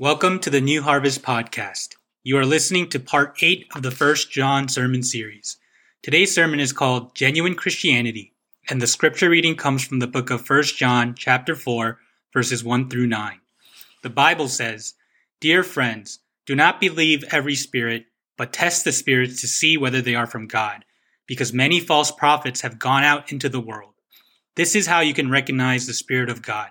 Welcome 0.00 0.38
to 0.40 0.50
the 0.50 0.60
New 0.60 0.82
Harvest 0.82 1.22
Podcast. 1.22 1.96
You 2.22 2.38
are 2.38 2.46
listening 2.46 2.88
to 2.90 3.00
part 3.00 3.36
8 3.42 3.66
of 3.74 3.82
the 3.82 3.90
First 3.90 4.30
John 4.30 4.68
sermon 4.68 5.02
series. 5.02 5.56
Today's 6.04 6.32
sermon 6.32 6.60
is 6.60 6.72
called 6.72 7.16
Genuine 7.16 7.56
Christianity, 7.56 8.32
and 8.70 8.80
the 8.80 8.86
scripture 8.86 9.28
reading 9.28 9.56
comes 9.56 9.84
from 9.84 9.98
the 9.98 10.06
book 10.06 10.30
of 10.30 10.46
First 10.46 10.76
John, 10.76 11.16
chapter 11.16 11.56
4, 11.56 11.98
verses 12.32 12.62
1 12.62 12.88
through 12.88 13.08
9. 13.08 13.40
The 14.04 14.10
Bible 14.10 14.46
says, 14.46 14.94
Dear 15.40 15.64
friends, 15.64 16.20
do 16.46 16.54
not 16.54 16.80
believe 16.80 17.24
every 17.32 17.56
spirit, 17.56 18.04
but 18.36 18.52
test 18.52 18.84
the 18.84 18.92
spirits 18.92 19.40
to 19.40 19.48
see 19.48 19.76
whether 19.76 20.00
they 20.00 20.14
are 20.14 20.28
from 20.28 20.46
God, 20.46 20.84
because 21.26 21.52
many 21.52 21.80
false 21.80 22.12
prophets 22.12 22.60
have 22.60 22.78
gone 22.78 23.02
out 23.02 23.32
into 23.32 23.48
the 23.48 23.58
world. 23.58 23.94
This 24.54 24.76
is 24.76 24.86
how 24.86 25.00
you 25.00 25.12
can 25.12 25.28
recognize 25.28 25.88
the 25.88 25.92
Spirit 25.92 26.30
of 26.30 26.40
God. 26.40 26.68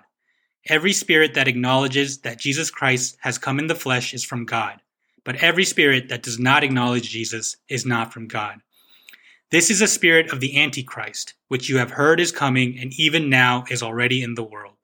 Every 0.66 0.92
spirit 0.92 1.34
that 1.34 1.48
acknowledges 1.48 2.18
that 2.18 2.38
Jesus 2.38 2.70
Christ 2.70 3.16
has 3.20 3.38
come 3.38 3.58
in 3.58 3.68
the 3.68 3.74
flesh 3.74 4.12
is 4.12 4.24
from 4.24 4.44
God, 4.44 4.80
but 5.24 5.36
every 5.36 5.64
spirit 5.64 6.08
that 6.08 6.22
does 6.22 6.38
not 6.38 6.64
acknowledge 6.64 7.10
Jesus 7.10 7.56
is 7.68 7.86
not 7.86 8.12
from 8.12 8.26
God. 8.28 8.60
This 9.50 9.70
is 9.70 9.80
a 9.80 9.86
spirit 9.86 10.30
of 10.30 10.40
the 10.40 10.60
Antichrist, 10.60 11.32
which 11.48 11.70
you 11.70 11.78
have 11.78 11.92
heard 11.92 12.20
is 12.20 12.32
coming 12.32 12.78
and 12.78 12.92
even 12.98 13.30
now 13.30 13.64
is 13.70 13.82
already 13.82 14.22
in 14.22 14.34
the 14.34 14.42
world. 14.42 14.74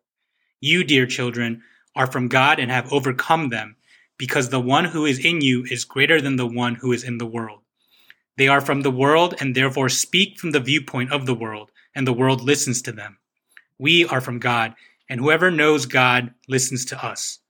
You, 0.61 0.85
dear 0.85 1.07
children, 1.07 1.63
are 1.95 2.07
from 2.07 2.29
God 2.29 2.59
and 2.59 2.71
have 2.71 2.91
overcome 2.91 3.51
them, 3.51 3.77
because 4.17 4.49
the 4.49 4.61
one 4.61 4.87
who 4.87 5.05
is 5.05 5.23
in 5.23 5.43
you 5.43 5.65
is 5.71 5.85
greater 5.85 6.21
than 6.21 6.37
the 6.37 6.47
one 6.47 6.77
who 6.77 6.93
is 6.93 7.05
in 7.05 7.19
the 7.19 7.27
world. 7.27 7.61
They 8.39 8.49
are 8.49 8.63
from 8.63 8.81
the 8.81 8.91
world 8.91 9.35
and 9.39 9.55
therefore 9.55 9.91
speak 9.91 10.39
from 10.39 10.53
the 10.53 10.61
viewpoint 10.61 11.13
of 11.13 11.27
the 11.27 11.35
world, 11.35 11.71
and 11.95 12.07
the 12.07 12.13
world 12.13 12.41
listens 12.41 12.81
to 12.83 12.93
them. 12.93 13.19
We 13.79 14.07
are 14.07 14.21
from 14.21 14.39
God 14.39 14.75
and 15.09 15.21
whoever 15.21 15.51
knows 15.51 15.87
God 15.87 16.35
listens 16.49 16.85
to 16.87 17.05
us. 17.05 17.41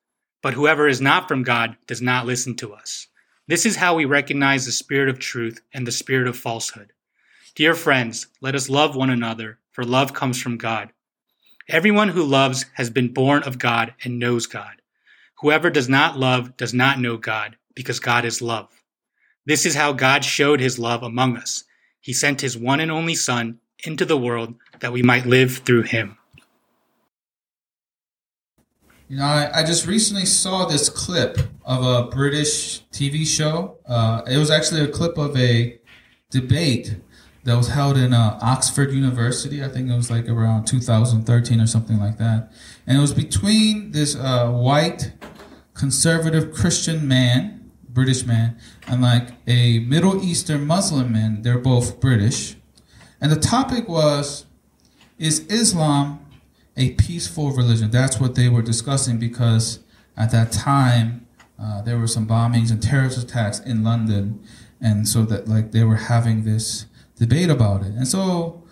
But 0.42 0.54
whoever 0.54 0.88
is 0.88 1.00
not 1.00 1.28
from 1.28 1.42
God 1.42 1.76
does 1.86 2.02
not 2.02 2.26
listen 2.26 2.54
to 2.56 2.74
us. 2.74 3.06
This 3.46 3.64
is 3.66 3.76
how 3.76 3.94
we 3.94 4.04
recognize 4.04 4.66
the 4.66 4.72
spirit 4.72 5.08
of 5.08 5.18
truth 5.18 5.60
and 5.72 5.86
the 5.86 5.92
spirit 5.92 6.26
of 6.28 6.36
falsehood. 6.36 6.92
Dear 7.54 7.74
friends, 7.74 8.26
let 8.40 8.54
us 8.54 8.68
love 8.68 8.96
one 8.96 9.10
another, 9.10 9.58
for 9.70 9.84
love 9.84 10.12
comes 10.12 10.40
from 10.40 10.58
God. 10.58 10.90
Everyone 11.68 12.08
who 12.08 12.22
loves 12.22 12.66
has 12.74 12.90
been 12.90 13.12
born 13.12 13.42
of 13.44 13.58
God 13.58 13.94
and 14.04 14.18
knows 14.18 14.46
God. 14.46 14.82
Whoever 15.40 15.70
does 15.70 15.88
not 15.88 16.18
love 16.18 16.56
does 16.56 16.74
not 16.74 17.00
know 17.00 17.16
God, 17.16 17.56
because 17.74 18.00
God 18.00 18.24
is 18.24 18.42
love. 18.42 18.68
This 19.46 19.66
is 19.66 19.74
how 19.74 19.92
God 19.92 20.24
showed 20.24 20.60
his 20.60 20.78
love 20.78 21.02
among 21.02 21.36
us. 21.36 21.64
He 22.00 22.12
sent 22.12 22.40
his 22.40 22.56
one 22.56 22.80
and 22.80 22.90
only 22.90 23.14
Son 23.14 23.60
into 23.84 24.04
the 24.04 24.18
world 24.18 24.54
that 24.80 24.92
we 24.92 25.02
might 25.02 25.26
live 25.26 25.58
through 25.58 25.82
him. 25.82 26.18
You 29.06 29.18
know, 29.18 29.24
I, 29.24 29.60
I, 29.60 29.64
just 29.64 29.86
recently 29.86 30.24
saw 30.24 30.64
this 30.64 30.88
clip 30.88 31.38
of 31.62 31.84
a 31.84 32.08
British 32.10 32.82
TV 32.90 33.26
show. 33.26 33.76
Uh, 33.86 34.22
it 34.26 34.38
was 34.38 34.50
actually 34.50 34.80
a 34.80 34.88
clip 34.88 35.18
of 35.18 35.36
a 35.36 35.78
debate 36.30 36.96
that 37.44 37.54
was 37.54 37.68
held 37.68 37.98
in 37.98 38.14
uh, 38.14 38.38
Oxford 38.40 38.92
University. 38.92 39.62
I 39.62 39.68
think 39.68 39.90
it 39.90 39.94
was 39.94 40.10
like 40.10 40.26
around 40.26 40.64
2013 40.64 41.60
or 41.60 41.66
something 41.66 42.00
like 42.00 42.16
that. 42.16 42.50
And 42.86 42.96
it 42.96 43.00
was 43.02 43.12
between 43.12 43.92
this 43.92 44.16
uh, 44.16 44.50
white 44.50 45.12
conservative 45.74 46.54
Christian 46.54 47.06
man, 47.06 47.72
British 47.86 48.24
man, 48.24 48.58
and 48.86 49.02
like 49.02 49.32
a 49.46 49.80
Middle 49.80 50.24
Eastern 50.24 50.66
Muslim 50.66 51.12
man. 51.12 51.42
They're 51.42 51.58
both 51.58 52.00
British. 52.00 52.56
And 53.20 53.30
the 53.30 53.38
topic 53.38 53.86
was 53.86 54.46
Is 55.18 55.40
Islam 55.40 56.23
a 56.76 56.90
peaceful 56.92 57.50
religion. 57.52 57.90
That's 57.90 58.20
what 58.20 58.34
they 58.34 58.48
were 58.48 58.62
discussing 58.62 59.18
because 59.18 59.80
at 60.16 60.30
that 60.32 60.52
time 60.52 61.26
uh, 61.58 61.82
there 61.82 61.98
were 61.98 62.06
some 62.06 62.26
bombings 62.26 62.70
and 62.70 62.82
terrorist 62.82 63.18
attacks 63.18 63.60
in 63.60 63.84
London, 63.84 64.42
and 64.80 65.06
so 65.06 65.22
that 65.24 65.48
like 65.48 65.72
they 65.72 65.84
were 65.84 65.96
having 65.96 66.44
this 66.44 66.86
debate 67.16 67.50
about 67.50 67.82
it. 67.82 67.92
And 67.94 68.08
so 68.08 68.62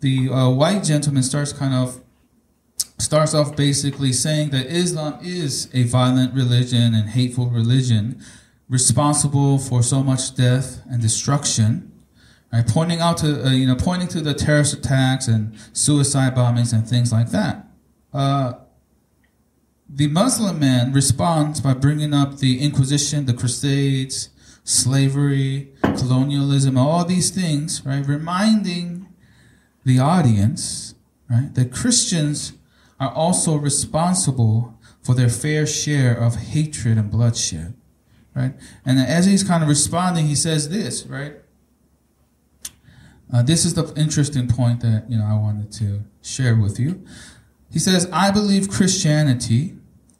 the 0.00 0.28
uh, 0.28 0.50
white 0.50 0.84
gentleman 0.84 1.22
starts 1.22 1.52
kind 1.52 1.74
of 1.74 2.00
starts 2.98 3.32
off 3.32 3.56
basically 3.56 4.12
saying 4.12 4.50
that 4.50 4.66
Islam 4.66 5.18
is 5.22 5.68
a 5.72 5.84
violent 5.84 6.34
religion 6.34 6.94
and 6.94 7.10
hateful 7.10 7.48
religion 7.48 8.20
responsible 8.68 9.58
for 9.58 9.82
so 9.82 10.02
much 10.02 10.34
death 10.34 10.82
and 10.90 11.00
destruction 11.00 11.90
right? 12.52 12.66
Pointing 12.66 13.00
out 13.00 13.18
to, 13.18 13.46
uh, 13.46 13.50
you 13.50 13.66
know, 13.66 13.76
pointing 13.76 14.08
to 14.08 14.20
the 14.20 14.34
terrorist 14.34 14.74
attacks 14.74 15.28
and 15.28 15.54
suicide 15.72 16.34
bombings 16.34 16.72
and 16.72 16.86
things 16.86 17.12
like 17.12 17.30
that. 17.30 17.66
Uh, 18.12 18.54
the 19.88 20.08
Muslim 20.08 20.58
man 20.58 20.92
responds 20.92 21.60
by 21.60 21.74
bringing 21.74 22.12
up 22.12 22.38
the 22.38 22.60
Inquisition, 22.60 23.26
the 23.26 23.32
Crusades, 23.32 24.30
slavery, 24.64 25.72
colonialism, 25.82 26.76
all 26.76 27.04
these 27.04 27.30
things, 27.30 27.84
right? 27.86 28.06
Reminding 28.06 29.08
the 29.84 29.98
audience, 29.98 30.94
right, 31.30 31.54
that 31.54 31.72
Christians 31.72 32.52
are 33.00 33.10
also 33.10 33.56
responsible 33.56 34.78
for 35.00 35.14
their 35.14 35.30
fair 35.30 35.66
share 35.66 36.14
of 36.14 36.36
hatred 36.36 36.98
and 36.98 37.10
bloodshed, 37.10 37.74
right? 38.34 38.52
And 38.84 38.98
as 38.98 39.24
he's 39.24 39.42
kind 39.42 39.62
of 39.62 39.68
responding, 39.70 40.26
he 40.26 40.34
says 40.34 40.68
this, 40.68 41.06
right? 41.06 41.36
Uh, 43.32 43.42
this 43.42 43.64
is 43.64 43.74
the 43.74 43.92
interesting 43.94 44.48
point 44.48 44.80
that 44.80 45.04
you 45.08 45.18
know 45.18 45.24
I 45.24 45.34
wanted 45.34 45.70
to 45.72 46.04
share 46.22 46.56
with 46.56 46.78
you. 46.80 47.04
He 47.70 47.78
says, 47.78 48.08
"I 48.12 48.30
believe 48.30 48.68
Christianity, 48.68 49.76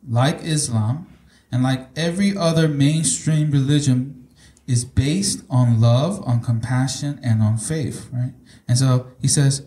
like 0.07 0.43
Islam, 0.43 1.07
and 1.51 1.63
like 1.63 1.89
every 1.97 2.37
other 2.37 2.69
mainstream 2.69 3.51
religion, 3.51 4.29
is 4.67 4.85
based 4.85 5.43
on 5.49 5.81
love, 5.81 6.23
on 6.27 6.41
compassion, 6.41 7.19
and 7.23 7.43
on 7.43 7.57
faith." 7.57 8.09
Right? 8.13 8.35
And 8.67 8.77
so 8.77 9.07
he 9.21 9.29
says, 9.29 9.63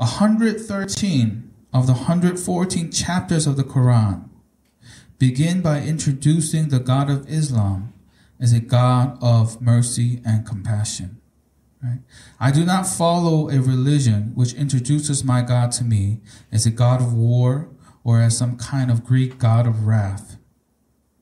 113 0.00 1.50
of 1.74 1.86
the 1.86 1.92
114 1.92 2.90
chapters 2.90 3.46
of 3.46 3.56
the 3.56 3.64
Quran 3.64 4.28
begin 5.18 5.60
by 5.60 5.82
introducing 5.82 6.68
the 6.68 6.80
God 6.80 7.10
of 7.10 7.28
Islam 7.28 7.92
as 8.40 8.54
a 8.54 8.60
God 8.60 9.18
of 9.20 9.60
mercy 9.60 10.22
and 10.24 10.46
compassion. 10.46 11.19
Right? 11.82 12.00
I 12.38 12.50
do 12.50 12.64
not 12.64 12.86
follow 12.86 13.48
a 13.48 13.58
religion 13.58 14.32
which 14.34 14.52
introduces 14.52 15.24
my 15.24 15.40
God 15.40 15.72
to 15.72 15.84
me 15.84 16.20
as 16.52 16.66
a 16.66 16.70
God 16.70 17.00
of 17.00 17.14
war 17.14 17.70
or 18.04 18.20
as 18.20 18.36
some 18.36 18.56
kind 18.56 18.90
of 18.90 19.04
Greek 19.04 19.38
God 19.38 19.66
of 19.66 19.86
wrath, 19.86 20.36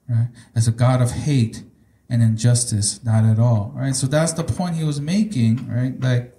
right? 0.08 0.28
As 0.56 0.66
a 0.66 0.72
God 0.72 1.00
of 1.00 1.12
hate 1.12 1.62
and 2.08 2.22
injustice, 2.22 3.02
not 3.04 3.24
at 3.24 3.38
all, 3.38 3.72
right? 3.76 3.94
So 3.94 4.08
that's 4.08 4.32
the 4.32 4.42
point 4.42 4.76
he 4.76 4.84
was 4.84 5.00
making, 5.00 5.69
right? 5.69 6.00
Like 6.00 6.34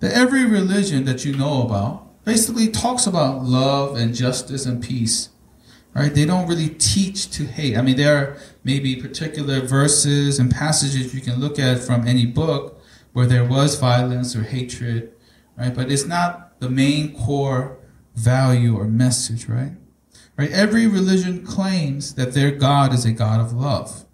that 0.00 0.12
every 0.12 0.44
religion 0.44 1.04
that 1.06 1.24
you 1.24 1.34
know 1.34 1.62
about 1.62 2.24
basically 2.24 2.68
talks 2.68 3.06
about 3.06 3.42
love 3.42 3.96
and 3.96 4.14
justice 4.14 4.66
and 4.66 4.82
peace, 4.82 5.30
right? 5.94 6.14
They 6.14 6.26
don't 6.26 6.46
really 6.46 6.68
teach 6.68 7.30
to 7.32 7.44
hate. 7.44 7.76
I 7.76 7.82
mean, 7.82 7.96
there 7.96 8.16
are 8.16 8.36
maybe 8.64 8.96
particular 8.96 9.60
verses 9.60 10.38
and 10.38 10.50
passages 10.50 11.14
you 11.14 11.20
can 11.20 11.40
look 11.40 11.58
at 11.58 11.78
from 11.78 12.06
any 12.06 12.26
book 12.26 12.81
where 13.12 13.26
there 13.26 13.44
was 13.44 13.78
violence 13.78 14.34
or 14.34 14.42
hatred, 14.42 15.12
right? 15.56 15.74
But 15.74 15.90
it's 15.90 16.06
not 16.06 16.60
the 16.60 16.70
main 16.70 17.16
core 17.16 17.78
value 18.14 18.76
or 18.76 18.84
message, 18.84 19.48
right? 19.48 19.72
Right? 20.36 20.50
Every 20.50 20.86
religion 20.86 21.44
claims 21.44 22.14
that 22.14 22.32
their 22.32 22.50
God 22.50 22.94
is 22.94 23.04
a 23.04 23.12
God 23.12 23.40
of 23.40 23.52
love, 23.52 24.06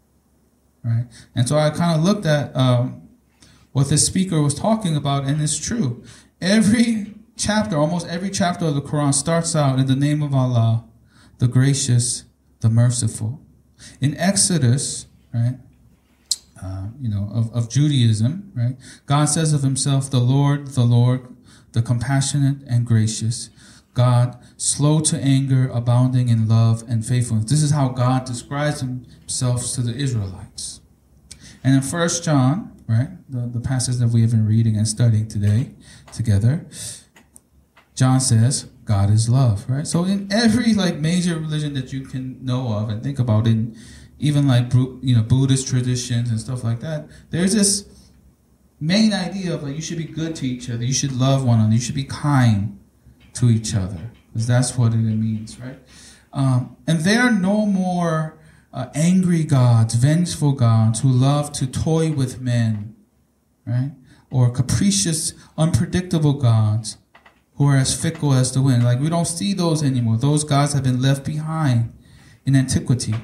right? 0.84 1.06
And 1.34 1.48
so 1.48 1.56
I 1.56 1.70
kind 1.70 1.98
of 1.98 2.04
looked 2.04 2.26
at 2.26 2.54
um, 2.56 3.08
what 3.72 3.88
this 3.88 4.04
speaker 4.04 4.42
was 4.42 4.54
talking 4.54 4.97
about, 4.97 5.25
and 5.25 5.41
it's 5.41 5.58
true. 5.58 6.03
Every 6.41 7.14
chapter, 7.37 7.76
almost 7.76 8.06
every 8.08 8.31
chapter 8.31 8.66
of 8.66 8.75
the 8.75 8.82
Quran 8.82 9.14
starts 9.14 9.54
out 9.54 9.78
in 9.78 9.87
the 9.87 9.97
name 9.97 10.22
of 10.22 10.34
Allah, 10.34 10.84
the 11.38 11.48
gracious, 11.48 12.25
the 12.60 12.69
merciful. 12.69 13.41
In 14.00 14.17
Exodus, 14.17 15.06
right? 15.32 15.58
Uh, 16.62 16.88
you 17.00 17.08
know, 17.08 17.31
of, 17.32 17.55
of 17.55 17.70
Judaism, 17.70 18.52
right? 18.55 18.76
God 19.06 19.26
says 19.26 19.52
of 19.52 19.62
himself, 19.62 20.10
the 20.10 20.19
Lord, 20.19 20.69
the 20.69 20.82
Lord, 20.82 21.37
the 21.72 21.82
compassionate 21.82 22.62
and 22.66 22.84
gracious, 22.84 23.50
God, 23.94 24.37
slow 24.56 25.00
to 25.00 25.19
anger, 25.19 25.69
abounding 25.69 26.28
in 26.28 26.49
love 26.49 26.82
and 26.88 27.05
faithfulness. 27.05 27.50
This 27.50 27.62
is 27.62 27.70
how 27.70 27.88
God 27.88 28.25
describes 28.25 28.81
himself 28.81 29.72
to 29.75 29.82
the 29.82 29.94
Israelites. 29.94 30.81
And 31.62 31.76
in 31.76 31.82
First 31.82 32.25
John, 32.25 32.76
right, 32.88 33.10
the, 33.28 33.46
the 33.46 33.60
passage 33.60 33.96
that 33.96 34.08
we 34.08 34.22
have 34.22 34.31
been 34.31 34.46
reading 34.46 34.76
and 34.76 34.87
studying 34.87 35.28
today 35.28 35.75
together, 36.12 36.66
John 37.94 38.20
says, 38.20 38.69
God 38.84 39.10
is 39.10 39.28
love, 39.28 39.69
right? 39.69 39.87
So 39.87 40.05
in 40.05 40.32
every 40.32 40.72
like 40.72 40.96
major 40.96 41.38
religion 41.38 41.75
that 41.75 41.93
you 41.93 42.02
can 42.02 42.44
know 42.44 42.72
of 42.72 42.88
and 42.88 43.02
think 43.02 43.19
about 43.19 43.46
in 43.46 43.76
even 44.19 44.49
like 44.49 44.73
you 44.75 45.17
know 45.17 45.23
Buddhist 45.23 45.69
traditions 45.69 46.31
and 46.31 46.41
stuff 46.41 46.65
like 46.65 46.81
that, 46.81 47.09
there's 47.31 47.55
this 47.55 47.87
main 48.81 49.12
idea 49.12 49.55
of 49.55 49.62
like 49.62 49.75
you 49.75 49.82
should 49.82 49.99
be 49.99 50.05
good 50.05 50.37
to 50.37 50.47
each 50.47 50.70
other, 50.70 50.85
you 50.85 50.93
should 50.93 51.12
love 51.12 51.44
one 51.44 51.59
another, 51.59 51.75
you 51.75 51.81
should 51.81 51.94
be 51.94 52.05
kind 52.05 52.79
to 53.35 53.50
each 53.50 53.75
other, 53.75 54.11
because 54.29 54.47
that's 54.47 54.76
what 54.76 54.93
it 54.93 54.97
means, 54.97 55.59
right? 55.59 55.79
Um, 56.32 56.76
and 56.87 57.00
they 57.00 57.17
are 57.17 57.31
no 57.31 57.67
more 57.67 58.38
uh, 58.73 58.87
angry 58.94 59.44
gods, 59.44 59.94
vengeful 59.94 60.53
gods 60.53 61.00
who 61.00 61.09
love 61.09 61.53
to 61.53 61.67
toy 61.67 62.12
with 62.12 62.41
men, 62.41 62.94
right? 63.67 63.93
Or 64.31 64.50
capricious, 64.50 65.32
unpredictable 65.56 66.35
gods 66.35 66.99
who 67.55 67.67
are 67.67 67.76
as 67.76 68.00
fickle 68.00 68.32
as 68.32 68.53
the 68.53 68.62
wind. 68.62 68.85
Like 68.85 69.00
we 69.00 69.09
don't 69.09 69.26
see 69.26 69.53
those 69.53 69.82
anymore. 69.82 70.17
Those 70.17 70.44
gods 70.44 70.75
have 70.75 70.85
been 70.85 71.00
left 71.00 71.25
behind 71.25 71.93
in 72.44 72.55
antiquity. 72.55 73.15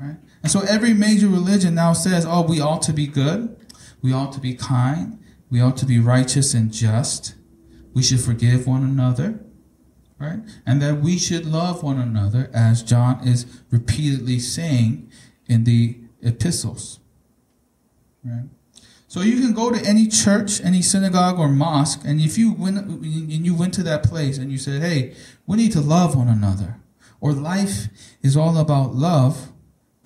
Right? 0.00 0.16
And 0.42 0.52
so 0.52 0.60
every 0.60 0.94
major 0.94 1.26
religion 1.26 1.74
now 1.74 1.92
says, 1.92 2.24
oh, 2.24 2.42
we 2.42 2.60
ought 2.60 2.82
to 2.82 2.92
be 2.92 3.06
good, 3.06 3.56
we 4.00 4.12
ought 4.12 4.32
to 4.34 4.40
be 4.40 4.54
kind, 4.54 5.18
we 5.50 5.60
ought 5.60 5.76
to 5.78 5.86
be 5.86 5.98
righteous 5.98 6.54
and 6.54 6.72
just, 6.72 7.34
we 7.94 8.02
should 8.02 8.20
forgive 8.20 8.66
one 8.66 8.84
another, 8.84 9.40
right? 10.18 10.40
And 10.64 10.80
that 10.82 11.00
we 11.00 11.18
should 11.18 11.46
love 11.46 11.82
one 11.82 11.98
another, 11.98 12.48
as 12.54 12.82
John 12.82 13.26
is 13.26 13.46
repeatedly 13.70 14.38
saying 14.38 15.10
in 15.46 15.64
the 15.64 15.98
epistles. 16.22 17.00
Right? 18.24 18.48
So 19.08 19.22
you 19.22 19.40
can 19.40 19.54
go 19.54 19.72
to 19.72 19.84
any 19.84 20.06
church, 20.06 20.60
any 20.60 20.82
synagogue 20.82 21.38
or 21.38 21.48
mosque, 21.48 22.02
and 22.04 22.20
if 22.20 22.36
you 22.36 22.52
went 22.52 22.76
and 22.76 23.02
you 23.04 23.54
went 23.54 23.72
to 23.74 23.82
that 23.84 24.02
place 24.02 24.36
and 24.36 24.52
you 24.52 24.58
said, 24.58 24.82
"Hey, 24.82 25.14
we 25.46 25.56
need 25.56 25.72
to 25.72 25.80
love 25.80 26.14
one 26.14 26.28
another," 26.28 26.76
or 27.18 27.32
life 27.32 27.88
is 28.22 28.36
all 28.36 28.58
about 28.58 28.94
love, 28.94 29.50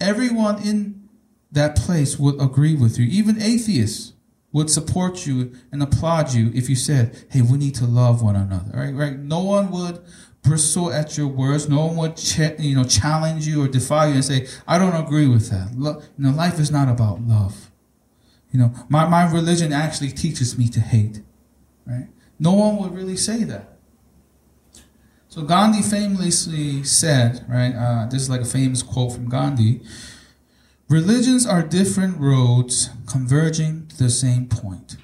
everyone 0.03 0.63
in 0.63 1.09
that 1.51 1.77
place 1.77 2.19
would 2.19 2.41
agree 2.41 2.75
with 2.75 2.99
you. 2.99 3.07
Even 3.07 3.41
atheists 3.41 4.13
would 4.53 4.69
support 4.69 5.27
you 5.27 5.53
and 5.71 5.83
applaud 5.83 6.33
you 6.35 6.51
if 6.55 6.69
you 6.69 6.77
said, 6.77 7.27
"Hey, 7.31 7.43
we 7.43 7.59
need 7.59 7.75
to 7.77 7.87
love 7.87 8.23
one 8.23 8.37
another." 8.37 8.73
Right? 8.75 8.95
Right? 8.95 9.19
No 9.19 9.43
one 9.43 9.71
would 9.71 10.01
bristle 10.43 10.93
at 10.93 11.17
your 11.17 11.29
words. 11.29 11.69
No 11.69 11.87
one 11.87 11.97
would, 11.97 12.17
ch- 12.17 12.59
you 12.59 12.75
know, 12.75 12.85
challenge 12.85 13.47
you 13.47 13.63
or 13.63 13.69
defy 13.69 14.09
you 14.09 14.15
and 14.15 14.25
say, 14.25 14.47
"I 14.67 14.79
don't 14.79 14.97
agree 14.97 15.29
with 15.29 15.51
that." 15.51 15.79
Lo- 15.79 16.01
you 16.19 16.25
know, 16.25 16.33
life 16.33 16.59
is 16.59 16.71
not 16.71 16.89
about 16.89 17.23
love. 17.23 17.71
You 18.51 18.61
know, 18.61 18.73
my, 18.89 19.09
my 19.09 19.31
religion 19.33 19.73
actually 19.73 20.11
teaches 20.11 20.59
me 20.59 20.69
to 20.69 20.81
hate. 20.81 21.23
Right? 21.87 22.09
No 22.39 22.53
one 22.53 22.77
would 22.79 22.95
really 22.95 23.17
say 23.17 23.45
that. 23.45 23.72
So 25.33 25.41
Gandhi 25.41 25.81
famously 25.81 26.85
said, 26.85 27.47
right, 27.49 27.75
uh, 27.75 28.05
this 28.05 28.21
is 28.21 28.29
like 28.29 28.43
a 28.43 28.45
famous 28.45 28.83
quote 28.83 29.13
from 29.15 29.31
Gandhi 29.31 29.81
religions 30.91 31.47
are 31.47 31.63
different 31.63 32.19
roads 32.21 32.91
converging 33.07 33.87
to 33.87 33.97
the 33.97 34.11
same 34.11 34.47
point. 34.47 34.99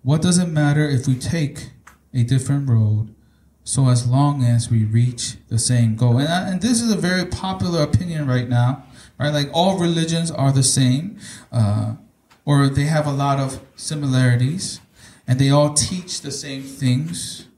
What 0.00 0.22
does 0.22 0.38
it 0.38 0.46
matter 0.46 0.88
if 0.88 1.06
we 1.06 1.16
take 1.16 1.72
a 2.14 2.22
different 2.22 2.66
road 2.66 3.14
so 3.62 3.90
as 3.90 4.06
long 4.06 4.42
as 4.42 4.70
we 4.70 4.86
reach 4.86 5.36
the 5.48 5.58
same 5.58 5.96
goal? 5.96 6.16
And, 6.16 6.28
uh, 6.28 6.46
and 6.46 6.62
this 6.62 6.80
is 6.80 6.90
a 6.90 6.96
very 6.96 7.26
popular 7.26 7.82
opinion 7.82 8.26
right 8.26 8.48
now, 8.48 8.86
right? 9.18 9.34
Like 9.34 9.50
all 9.52 9.78
religions 9.78 10.30
are 10.30 10.50
the 10.50 10.62
same. 10.62 11.18
Uh, 11.52 11.96
or 12.46 12.70
they 12.70 12.84
have 12.84 13.06
a 13.06 13.12
lot 13.12 13.38
of 13.38 13.60
similarities 13.76 14.80
and 15.28 15.38
they 15.38 15.50
all 15.50 15.74
teach 15.74 16.22
the 16.22 16.32
same 16.32 16.62
things. 16.62 17.48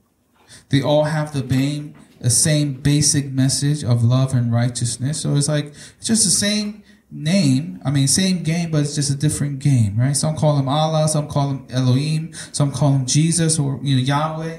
They 0.71 0.83
all 0.83 1.05
have 1.05 1.33
the 1.33 1.47
same, 1.49 1.95
the 2.21 2.31
same 2.31 2.75
basic 2.75 3.31
message 3.31 3.85
of 3.85 4.03
love 4.03 4.35
and 4.35 4.53
righteousness. 4.53 5.21
So 5.21 5.37
it's 5.37 5.49
like 5.49 5.67
it's 5.67 6.07
just 6.07 6.25
the 6.25 6.31
same 6.31 6.83
name. 7.11 7.81
I 7.85 7.91
mean, 7.91 8.09
same 8.09 8.43
game, 8.43 8.71
but 8.71 8.81
it's 8.81 8.95
just 8.95 9.11
a 9.11 9.17
different 9.17 9.61
game, 9.61 9.97
right? 9.97 10.17
Some 10.17 10.37
call 10.37 10.59
him 10.59 10.69
Allah, 10.69 11.09
some 11.09 11.29
call 11.29 11.51
him 11.51 11.67
Elohim, 11.71 12.33
some 12.53 12.73
call 12.73 12.93
him 12.93 13.07
Jesus 13.07 13.59
or 13.59 13.79
you 13.83 13.97
know 13.97 14.03
Yahweh, 14.03 14.59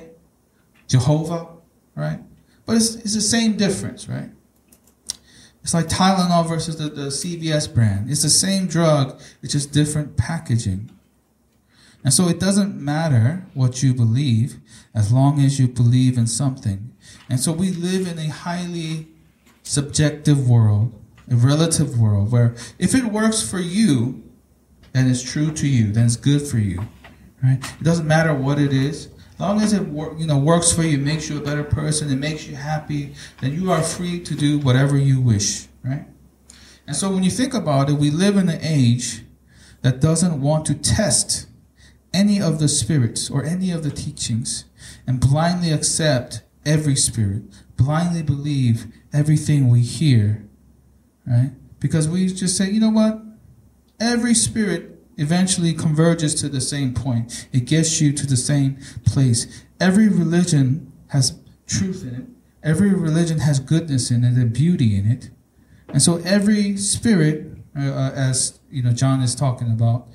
Jehovah, 0.88 1.48
right? 1.96 2.19
But 2.66 2.78
it's 2.78 2.96
it's 2.96 3.16
the 3.16 3.22
same 3.22 3.58
difference, 3.58 4.08
right? 4.08 4.30
It's 5.66 5.74
like 5.74 5.88
Tylenol 5.88 6.48
versus 6.48 6.78
the, 6.78 6.90
the 6.90 7.08
CVS 7.08 7.74
brand. 7.74 8.12
It's 8.12 8.22
the 8.22 8.30
same 8.30 8.68
drug, 8.68 9.19
it's 9.42 9.51
just 9.51 9.72
different 9.72 10.16
packaging. 10.16 10.92
And 12.06 12.13
so 12.13 12.30
it 12.30 12.40
doesn't 12.40 12.80
matter 12.80 13.46
what 13.54 13.84
you 13.84 13.94
believe 13.94 14.57
as 14.94 15.12
long 15.12 15.42
as 15.42 15.60
you 15.60 15.68
believe 15.68 16.18
in 16.18 16.28
something. 16.28 16.94
And 17.30 17.40
so 17.40 17.52
we 17.52 17.72
live 17.72 18.07
in 18.07 18.19
a 18.19 18.30
highly 18.30 19.07
subjective 19.63 20.48
world, 20.48 20.94
a 21.30 21.36
relative 21.36 22.00
world, 22.00 22.31
where 22.31 22.56
if 22.80 22.96
it 22.96 23.06
works 23.06 23.42
for 23.42 23.60
you, 23.60 24.24
then 24.94 25.10
it's 25.10 25.24
true 25.24 25.52
to 25.54 25.68
you, 25.68 25.92
then 25.92 26.06
it's 26.06 26.16
good 26.16 26.44
for 26.44 26.60
you. 26.60 26.88
Right? 27.44 27.60
It 27.62 27.84
doesn't 27.84 28.08
matter 28.08 28.34
what 28.34 28.60
it 28.60 28.72
is 28.72 29.10
long 29.40 29.62
as 29.62 29.74
it 29.74 29.86
you 30.18 30.28
know 30.28 30.38
works 30.38 30.72
for 30.72 30.84
you, 30.84 30.98
makes 30.98 31.30
you 31.30 31.38
a 31.38 31.42
better 31.42 31.63
person, 31.63 32.10
it 32.10 32.16
makes 32.16 32.48
you 32.48 32.56
happy, 32.56 33.13
then 33.42 33.54
you 33.54 33.72
are 33.72 33.81
free 33.81 34.19
to 34.22 34.34
do 34.34 34.60
whatever 34.60 34.98
you 34.98 35.19
wish, 35.19 35.68
right? 35.84 36.06
And 36.88 36.96
so 36.96 37.12
when 37.12 37.24
you 37.24 37.31
think 37.31 37.54
about 37.54 37.90
it, 37.90 37.94
we 37.94 38.12
live 38.12 38.38
in 38.38 38.48
an 38.48 38.60
age 38.62 39.24
that 39.81 40.00
doesn't 40.00 40.40
want 40.40 40.66
to 40.68 40.75
test 40.75 41.48
any 42.16 42.42
of 42.42 42.60
the 42.60 42.70
spirits 42.70 43.30
or 43.30 43.44
any 43.44 43.72
of 43.72 43.84
the 43.84 43.92
teachings 43.92 44.64
and 45.06 45.20
blindly 45.20 45.72
accept 45.72 46.42
every 46.66 46.96
spirit, 46.96 47.44
blindly 47.76 48.24
believe 48.24 48.88
everything 49.12 49.68
we 49.68 49.82
hear, 49.82 50.48
right? 51.28 51.52
Because 51.80 52.08
we 52.08 52.28
just 52.28 52.56
say, 52.56 52.70
you 52.70 52.80
know 52.80 52.90
what? 52.90 53.22
Every 54.00 54.34
spirit 54.34 54.98
eventually 55.18 55.74
converges 55.74 56.34
to 56.36 56.48
the 56.48 56.62
same 56.62 56.94
point. 56.94 57.48
It 57.52 57.66
gets 57.66 58.00
you 58.00 58.14
to 58.14 58.26
the 58.26 58.38
same 58.38 58.78
place. 59.06 59.64
Every 59.80 60.08
religion 60.08 60.92
has 61.08 61.38
truth 61.68 62.02
in 62.04 62.16
it. 62.16 62.26
Every 62.64 62.94
religion 62.94 63.40
has 63.40 63.60
goodness 63.60 64.10
in 64.10 64.24
it 64.24 64.34
and 64.34 64.54
beauty 64.54 64.96
in 64.98 65.10
it. 65.12 65.30
And 65.90 66.02
so 66.02 66.18
every 66.26 66.78
spirit, 66.78 67.52
uh, 67.78 67.82
uh, 67.82 68.12
as 68.16 68.60
you 68.72 68.82
know, 68.82 68.92
John 68.92 69.22
is 69.22 69.36
talking 69.36 69.70
about, 69.70 70.08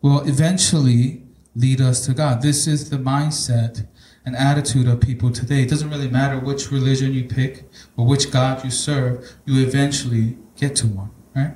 will 0.00 0.20
eventually 0.20 1.24
lead 1.58 1.80
us 1.80 2.06
to 2.06 2.14
God. 2.14 2.40
This 2.40 2.66
is 2.66 2.88
the 2.88 2.96
mindset 2.96 3.86
and 4.24 4.36
attitude 4.36 4.86
of 4.86 5.00
people 5.00 5.30
today. 5.30 5.62
It 5.62 5.68
doesn't 5.68 5.90
really 5.90 6.08
matter 6.08 6.38
which 6.38 6.70
religion 6.70 7.12
you 7.12 7.24
pick 7.24 7.64
or 7.96 8.06
which 8.06 8.30
God 8.30 8.64
you 8.64 8.70
serve, 8.70 9.32
you 9.44 9.66
eventually 9.66 10.38
get 10.56 10.76
to 10.76 10.86
one, 10.86 11.10
right? 11.34 11.54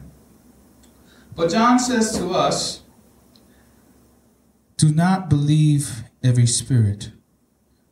But 1.36 1.50
John 1.50 1.78
says 1.78 2.16
to 2.18 2.30
us, 2.30 2.82
do 4.76 4.92
not 4.92 5.30
believe 5.30 6.02
every 6.24 6.46
spirit. 6.46 7.12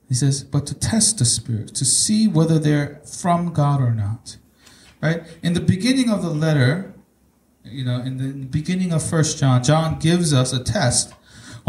He 0.08 0.14
says, 0.14 0.42
but 0.42 0.66
to 0.66 0.74
test 0.74 1.18
the 1.18 1.24
spirits, 1.24 1.70
to 1.72 1.84
see 1.84 2.26
whether 2.26 2.58
they're 2.58 3.00
from 3.04 3.52
God 3.52 3.80
or 3.80 3.94
not. 3.94 4.38
Right? 5.00 5.22
In 5.42 5.52
the 5.52 5.60
beginning 5.60 6.10
of 6.10 6.22
the 6.22 6.30
letter, 6.30 6.92
you 7.64 7.84
know, 7.84 8.00
in 8.00 8.16
the 8.16 8.46
beginning 8.46 8.92
of 8.92 9.02
First 9.02 9.38
John, 9.38 9.62
John 9.62 9.98
gives 9.98 10.34
us 10.34 10.52
a 10.52 10.62
test 10.62 11.14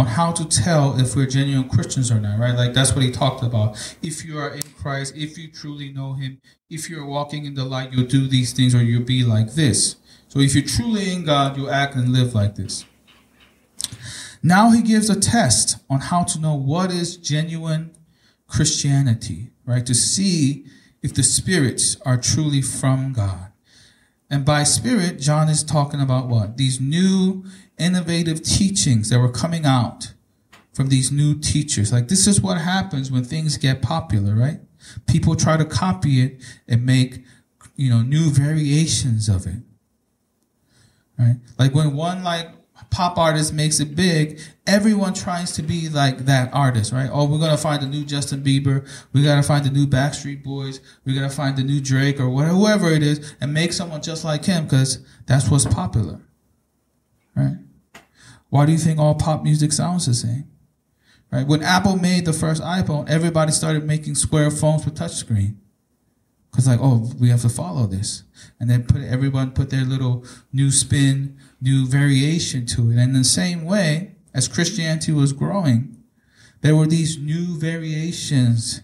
on 0.02 0.08
how 0.08 0.32
to 0.32 0.44
tell 0.46 1.00
if 1.00 1.16
we're 1.16 1.28
genuine 1.28 1.70
Christians 1.70 2.10
or 2.10 2.20
not, 2.20 2.40
right? 2.40 2.56
Like 2.56 2.74
that's 2.74 2.94
what 2.94 3.04
he 3.04 3.12
talked 3.12 3.44
about. 3.44 3.96
If 4.02 4.26
you 4.26 4.40
are 4.40 4.50
in 4.50 4.64
Christ, 4.82 5.16
if 5.16 5.38
you 5.38 5.52
truly 5.52 5.94
know 5.94 6.14
him, 6.14 6.42
if 6.72 6.90
you're 6.90 7.06
walking 7.06 7.46
in 7.46 7.54
the 7.54 7.66
light, 7.66 7.94
you'll 7.94 8.08
do 8.08 8.28
these 8.28 8.52
things 8.52 8.74
or 8.74 8.82
you'll 8.82 9.06
be 9.06 9.24
like 9.24 9.54
this. 9.54 9.98
So 10.28 10.40
if 10.40 10.56
you're 10.56 10.66
truly 10.66 11.14
in 11.14 11.24
God, 11.24 11.56
you'll 11.56 11.70
act 11.70 11.94
and 11.94 12.10
live 12.10 12.34
like 12.34 12.56
this. 12.56 12.84
Now 14.42 14.72
he 14.72 14.82
gives 14.82 15.08
a 15.08 15.20
test 15.20 15.78
on 15.88 16.00
how 16.00 16.24
to 16.24 16.40
know 16.40 16.56
what 16.56 16.90
is 16.90 17.16
genuine 17.16 17.92
Christianity, 18.48 19.52
right? 19.66 19.86
To 19.86 19.94
see 19.94 20.66
if 21.04 21.14
the 21.14 21.22
spirits 21.22 21.98
are 22.08 22.18
truly 22.18 22.64
from 22.64 23.14
God. 23.14 23.52
And 24.32 24.46
by 24.46 24.64
spirit, 24.64 25.20
John 25.20 25.48
is 25.48 25.64
talking 25.64 26.02
about 26.02 26.28
what? 26.28 26.58
These 26.58 26.80
new 26.80 27.44
innovative 27.82 28.44
teachings 28.44 29.10
that 29.10 29.20
were 29.20 29.32
coming 29.32 29.66
out 29.66 30.14
from 30.74 30.88
these 30.88 31.12
new 31.12 31.38
teachers. 31.38 31.92
Like 31.92 32.08
this 32.08 32.28
is 32.28 32.42
what 32.42 32.58
happens 32.58 33.12
when 33.12 33.24
things 33.24 33.58
get 33.58 33.82
popular, 33.82 34.36
right? 34.36 34.60
People 35.08 35.36
try 35.36 35.58
to 35.58 35.66
copy 35.66 36.22
it 36.22 36.42
and 36.68 36.86
make, 36.86 37.24
you 37.76 37.90
know, 37.90 38.02
new 38.02 38.30
variations 38.30 39.28
of 39.28 39.46
it. 39.46 39.62
Right? 41.18 41.38
Like 41.60 41.76
when 41.76 41.96
one 41.96 42.24
like 42.24 42.50
pop 42.90 43.18
artist 43.18 43.54
makes 43.54 43.80
it 43.80 43.96
big, 43.96 44.40
everyone 44.68 45.14
tries 45.14 45.54
to 45.54 45.64
be 45.64 45.90
like 45.90 46.20
that 46.26 46.54
artist, 46.54 46.92
right? 46.92 47.10
Oh, 47.12 47.26
we're 47.26 47.40
gonna 47.40 47.58
find 47.58 47.82
the 47.82 47.88
new 47.88 48.04
Justin 48.04 48.44
Bieber, 48.44 48.88
we 49.14 49.24
gotta 49.24 49.44
find 49.44 49.66
the 49.66 49.70
new 49.70 49.88
Backstreet 49.88 50.44
Boys, 50.44 50.82
we 51.06 51.14
gotta 51.14 51.30
find 51.30 51.58
the 51.58 51.64
new 51.64 51.80
Drake 51.80 52.20
or 52.20 52.30
whatever, 52.30 52.54
whoever 52.56 52.90
it 52.90 53.02
is, 53.04 53.36
and 53.40 53.54
make 53.54 53.72
someone 53.74 54.02
just 54.02 54.26
like 54.26 54.46
him 54.46 54.66
because 54.66 55.00
that's 55.26 55.50
what's 55.50 55.66
popular, 55.66 56.20
right? 57.36 57.58
Why 58.52 58.66
do 58.66 58.74
you 58.74 58.78
think 58.78 59.00
all 59.00 59.16
pop 59.16 59.44
music 59.44 59.72
sounds 59.72 60.06
the 60.06 60.14
same? 60.14 60.44
Right? 61.32 61.48
When 61.48 61.64
Apple 61.64 61.96
made 61.96 62.26
the 62.26 62.34
first 62.34 62.62
iPhone, 62.62 63.10
everybody 63.10 63.54
started 63.54 63.86
making 63.86 64.16
square 64.16 64.52
phones 64.52 64.84
with 64.84 64.96
touchscreen. 64.96 65.56
Cause 66.52 66.68
like, 66.68 66.82
oh, 66.82 67.10
we 67.18 67.30
have 67.30 67.42
to 67.44 67.50
follow 67.50 67.88
this. 67.88 68.24
And 68.60 68.70
then 68.70 68.84
put 68.84 69.04
everyone 69.04 69.52
put 69.52 69.70
their 69.70 69.86
little 69.86 70.26
new 70.52 70.70
spin, 70.70 71.38
new 71.62 71.88
variation 71.88 72.66
to 72.68 72.92
it. 72.92 72.98
And 72.98 73.00
in 73.00 73.14
the 73.14 73.24
same 73.24 73.64
way, 73.64 74.16
as 74.34 74.50
Christianity 74.50 75.14
was 75.14 75.32
growing, 75.32 76.04
there 76.60 76.76
were 76.76 76.88
these 76.88 77.18
new 77.18 77.58
variations 77.58 78.82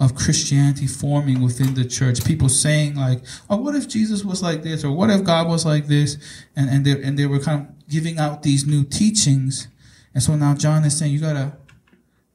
of 0.00 0.16
Christianity 0.16 0.88
forming 0.88 1.40
within 1.40 1.74
the 1.74 1.84
church. 1.84 2.24
People 2.24 2.48
saying 2.48 2.96
like, 2.96 3.22
"Oh, 3.48 3.58
what 3.58 3.76
if 3.76 3.86
Jesus 3.86 4.24
was 4.24 4.42
like 4.42 4.64
this?" 4.64 4.82
or 4.82 4.90
"What 4.90 5.10
if 5.10 5.22
God 5.22 5.46
was 5.46 5.64
like 5.64 5.86
this?" 5.86 6.18
and 6.56 6.68
and 6.68 6.84
they 6.84 7.00
and 7.00 7.16
they 7.16 7.26
were 7.26 7.38
kind 7.38 7.60
of 7.60 7.73
giving 7.88 8.18
out 8.18 8.42
these 8.42 8.66
new 8.66 8.84
teachings. 8.84 9.68
And 10.12 10.22
so 10.22 10.36
now 10.36 10.54
John 10.54 10.84
is 10.84 10.98
saying 10.98 11.12
you 11.12 11.20
gotta 11.20 11.56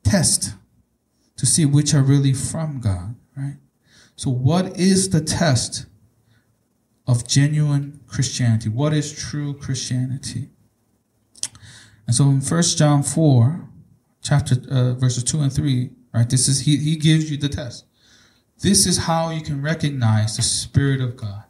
test 0.03 0.53
to 1.37 1.45
see 1.45 1.65
which 1.65 1.93
are 1.93 2.01
really 2.01 2.33
from 2.33 2.79
God, 2.79 3.15
right? 3.35 3.57
So 4.15 4.29
what 4.29 4.77
is 4.77 5.09
the 5.09 5.21
test 5.21 5.85
of 7.07 7.27
genuine 7.27 8.01
Christianity? 8.07 8.69
What 8.69 8.93
is 8.93 9.17
true 9.17 9.53
Christianity? 9.53 10.49
And 12.05 12.15
so 12.15 12.25
in 12.25 12.41
First 12.41 12.77
John 12.77 13.03
4, 13.03 13.69
chapter 14.21 14.55
uh, 14.69 14.93
verses 14.95 15.23
2 15.23 15.39
and 15.41 15.53
3, 15.53 15.89
right? 16.13 16.29
This 16.29 16.47
is 16.47 16.61
he 16.61 16.77
he 16.77 16.95
gives 16.95 17.31
you 17.31 17.37
the 17.37 17.49
test. 17.49 17.85
This 18.61 18.85
is 18.85 18.97
how 18.97 19.29
you 19.29 19.41
can 19.41 19.61
recognize 19.61 20.35
the 20.35 20.41
spirit 20.41 20.99
of 20.99 21.15
God. 21.15 21.43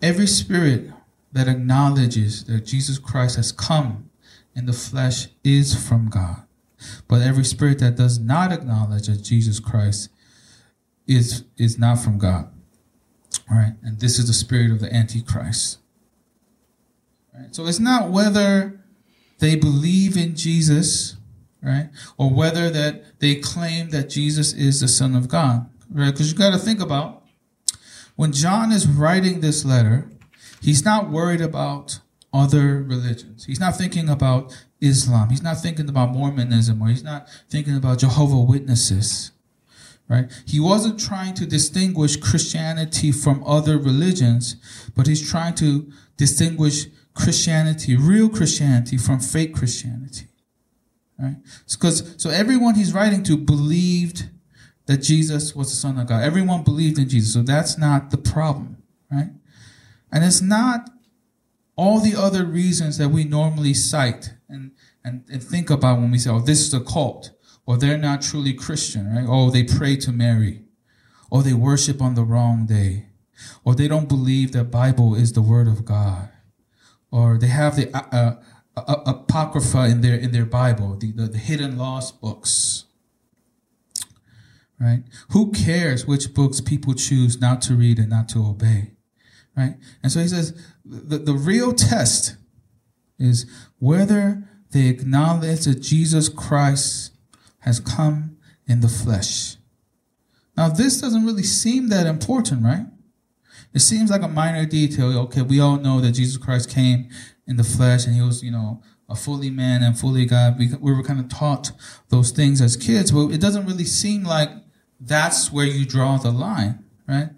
Every 0.00 0.26
spirit 0.26 0.90
that 1.34 1.48
acknowledges 1.48 2.44
that 2.44 2.64
Jesus 2.64 2.98
Christ 2.98 3.36
has 3.36 3.52
come 3.52 4.08
in 4.54 4.66
the 4.66 4.72
flesh 4.72 5.26
is 5.42 5.74
from 5.74 6.08
God. 6.08 6.44
But 7.08 7.22
every 7.22 7.44
spirit 7.44 7.80
that 7.80 7.96
does 7.96 8.18
not 8.18 8.52
acknowledge 8.52 9.08
that 9.08 9.22
Jesus 9.22 9.60
Christ 9.60 10.10
is 11.06 11.44
is 11.58 11.78
not 11.78 11.98
from 11.98 12.18
God. 12.18 12.50
All 13.50 13.58
right, 13.58 13.74
and 13.82 14.00
this 14.00 14.18
is 14.18 14.28
the 14.28 14.32
spirit 14.32 14.70
of 14.70 14.80
the 14.80 14.94
Antichrist. 14.94 15.78
Right? 17.36 17.54
So 17.54 17.66
it's 17.66 17.80
not 17.80 18.10
whether 18.10 18.80
they 19.40 19.56
believe 19.56 20.16
in 20.16 20.36
Jesus, 20.36 21.16
right, 21.62 21.90
or 22.16 22.30
whether 22.30 22.70
that 22.70 23.18
they 23.18 23.34
claim 23.34 23.90
that 23.90 24.08
Jesus 24.08 24.52
is 24.52 24.80
the 24.80 24.88
Son 24.88 25.16
of 25.16 25.28
God, 25.28 25.68
right? 25.90 26.12
Because 26.12 26.30
you 26.30 26.38
got 26.38 26.52
to 26.52 26.58
think 26.58 26.80
about 26.80 27.24
when 28.16 28.32
John 28.32 28.70
is 28.70 28.86
writing 28.86 29.40
this 29.40 29.64
letter, 29.64 30.08
he's 30.64 30.84
not 30.84 31.10
worried 31.10 31.40
about 31.40 32.00
other 32.32 32.82
religions. 32.82 33.44
He's 33.44 33.60
not 33.60 33.76
thinking 33.76 34.08
about 34.08 34.56
Islam. 34.80 35.30
He's 35.30 35.42
not 35.42 35.58
thinking 35.58 35.88
about 35.88 36.10
Mormonism, 36.10 36.82
or 36.82 36.88
he's 36.88 37.04
not 37.04 37.28
thinking 37.48 37.76
about 37.76 37.98
Jehovah 37.98 38.40
Witnesses 38.40 39.30
right? 40.08 40.30
He 40.46 40.60
wasn't 40.60 41.00
trying 41.00 41.34
to 41.34 41.46
distinguish 41.46 42.16
Christianity 42.16 43.12
from 43.12 43.42
other 43.44 43.78
religions, 43.78 44.56
but 44.94 45.06
he's 45.06 45.28
trying 45.28 45.54
to 45.56 45.90
distinguish 46.16 46.86
Christianity, 47.14 47.96
real 47.96 48.28
Christianity, 48.28 48.96
from 48.96 49.20
fake 49.20 49.54
Christianity, 49.54 50.28
right? 51.18 51.36
Because 51.70 52.14
so 52.16 52.30
everyone 52.30 52.74
he's 52.74 52.92
writing 52.92 53.22
to 53.24 53.36
believed 53.36 54.28
that 54.86 54.98
Jesus 54.98 55.56
was 55.56 55.70
the 55.70 55.76
Son 55.76 55.98
of 55.98 56.06
God. 56.06 56.22
Everyone 56.22 56.62
believed 56.62 56.98
in 56.98 57.08
Jesus, 57.08 57.32
so 57.32 57.42
that's 57.42 57.78
not 57.78 58.10
the 58.10 58.18
problem, 58.18 58.82
right? 59.10 59.30
And 60.14 60.24
it's 60.24 60.40
not 60.40 60.88
all 61.76 62.00
the 62.00 62.16
other 62.16 62.46
reasons 62.46 62.96
that 62.96 63.10
we 63.10 63.24
normally 63.24 63.74
cite 63.74 64.32
and, 64.48 64.70
and, 65.04 65.24
and 65.30 65.42
think 65.42 65.68
about 65.68 65.98
when 65.98 66.10
we 66.10 66.18
say, 66.18 66.30
oh, 66.30 66.40
this 66.40 66.60
is 66.60 66.72
a 66.72 66.80
cult 66.80 67.32
or 67.66 67.76
they're 67.76 67.98
not 67.98 68.22
truly 68.22 68.52
Christian, 68.52 69.14
right? 69.14 69.26
Oh, 69.28 69.50
they 69.50 69.64
pray 69.64 69.96
to 69.96 70.12
Mary, 70.12 70.62
or 71.30 71.42
they 71.42 71.54
worship 71.54 72.02
on 72.02 72.14
the 72.14 72.24
wrong 72.24 72.66
day, 72.66 73.06
or 73.64 73.74
they 73.74 73.88
don't 73.88 74.08
believe 74.08 74.52
that 74.52 74.64
Bible 74.64 75.14
is 75.14 75.32
the 75.32 75.42
Word 75.42 75.66
of 75.66 75.84
God, 75.84 76.28
or 77.10 77.38
they 77.38 77.46
have 77.46 77.76
the 77.76 77.94
uh, 77.96 78.02
uh, 78.12 78.34
uh, 78.76 79.02
apocrypha 79.06 79.86
in 79.86 80.00
their 80.00 80.16
in 80.16 80.32
their 80.32 80.44
Bible, 80.44 80.96
the, 80.96 81.12
the, 81.12 81.26
the 81.26 81.38
hidden 81.38 81.78
lost 81.78 82.20
books. 82.20 82.84
Right? 84.78 85.04
Who 85.30 85.52
cares 85.52 86.06
which 86.06 86.34
books 86.34 86.60
people 86.60 86.94
choose 86.94 87.40
not 87.40 87.62
to 87.62 87.74
read 87.74 87.98
and 87.98 88.10
not 88.10 88.28
to 88.30 88.44
obey? 88.44 88.93
Right? 89.56 89.76
And 90.02 90.10
so 90.10 90.20
he 90.20 90.28
says 90.28 90.60
the, 90.84 91.18
the 91.18 91.34
real 91.34 91.72
test 91.72 92.36
is 93.18 93.46
whether 93.78 94.48
they 94.72 94.88
acknowledge 94.88 95.64
that 95.64 95.80
Jesus 95.80 96.28
Christ 96.28 97.12
has 97.60 97.78
come 97.78 98.36
in 98.66 98.80
the 98.80 98.88
flesh. 98.88 99.56
Now, 100.56 100.68
this 100.68 101.00
doesn't 101.00 101.24
really 101.24 101.42
seem 101.42 101.88
that 101.88 102.06
important, 102.06 102.64
right? 102.64 102.86
It 103.72 103.80
seems 103.80 104.10
like 104.10 104.22
a 104.22 104.28
minor 104.28 104.66
detail. 104.66 105.16
Okay, 105.20 105.42
we 105.42 105.60
all 105.60 105.76
know 105.76 106.00
that 106.00 106.12
Jesus 106.12 106.36
Christ 106.36 106.70
came 106.70 107.08
in 107.46 107.56
the 107.56 107.64
flesh 107.64 108.06
and 108.06 108.14
he 108.14 108.22
was, 108.22 108.42
you 108.42 108.50
know, 108.50 108.82
a 109.08 109.14
fully 109.14 109.50
man 109.50 109.82
and 109.82 109.98
fully 109.98 110.24
God. 110.26 110.58
We, 110.58 110.70
we 110.80 110.92
were 110.92 111.02
kind 111.02 111.20
of 111.20 111.28
taught 111.28 111.72
those 112.08 112.30
things 112.30 112.60
as 112.60 112.76
kids, 112.76 113.12
but 113.12 113.28
it 113.28 113.40
doesn't 113.40 113.66
really 113.66 113.84
seem 113.84 114.24
like 114.24 114.50
that's 115.00 115.52
where 115.52 115.66
you 115.66 115.84
draw 115.84 116.16
the 116.16 116.30
line, 116.30 116.84
right? 117.06 117.30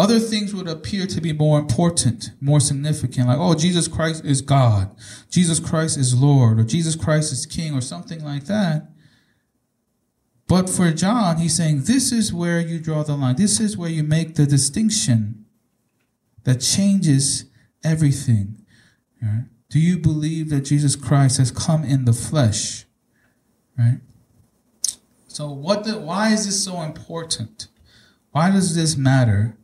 Other 0.00 0.18
things 0.18 0.54
would 0.54 0.66
appear 0.66 1.06
to 1.06 1.20
be 1.20 1.34
more 1.34 1.58
important, 1.58 2.30
more 2.40 2.58
significant, 2.58 3.28
like, 3.28 3.36
oh, 3.38 3.54
Jesus 3.54 3.86
Christ 3.86 4.24
is 4.24 4.40
God, 4.40 4.90
Jesus 5.28 5.60
Christ 5.60 5.98
is 5.98 6.18
Lord, 6.18 6.58
or 6.58 6.64
Jesus 6.64 6.96
Christ 6.96 7.34
is 7.34 7.44
King, 7.44 7.74
or 7.74 7.82
something 7.82 8.24
like 8.24 8.46
that. 8.46 8.88
But 10.48 10.70
for 10.70 10.90
John, 10.90 11.36
he's 11.36 11.54
saying 11.54 11.82
this 11.82 12.12
is 12.12 12.32
where 12.32 12.60
you 12.60 12.80
draw 12.80 13.02
the 13.02 13.14
line. 13.14 13.36
This 13.36 13.60
is 13.60 13.76
where 13.76 13.90
you 13.90 14.02
make 14.02 14.36
the 14.36 14.46
distinction 14.46 15.44
that 16.44 16.62
changes 16.62 17.44
everything. 17.84 18.64
Right? 19.20 19.44
Do 19.68 19.78
you 19.78 19.98
believe 19.98 20.48
that 20.48 20.62
Jesus 20.62 20.96
Christ 20.96 21.36
has 21.36 21.50
come 21.50 21.84
in 21.84 22.06
the 22.06 22.14
flesh? 22.14 22.86
Right? 23.78 24.00
So 25.28 25.50
what 25.50 25.84
the, 25.84 25.98
why 26.00 26.30
is 26.30 26.46
this 26.46 26.64
so 26.64 26.80
important? 26.80 27.68
Why 28.30 28.50
does 28.50 28.74
this 28.74 28.96
matter 28.96 29.58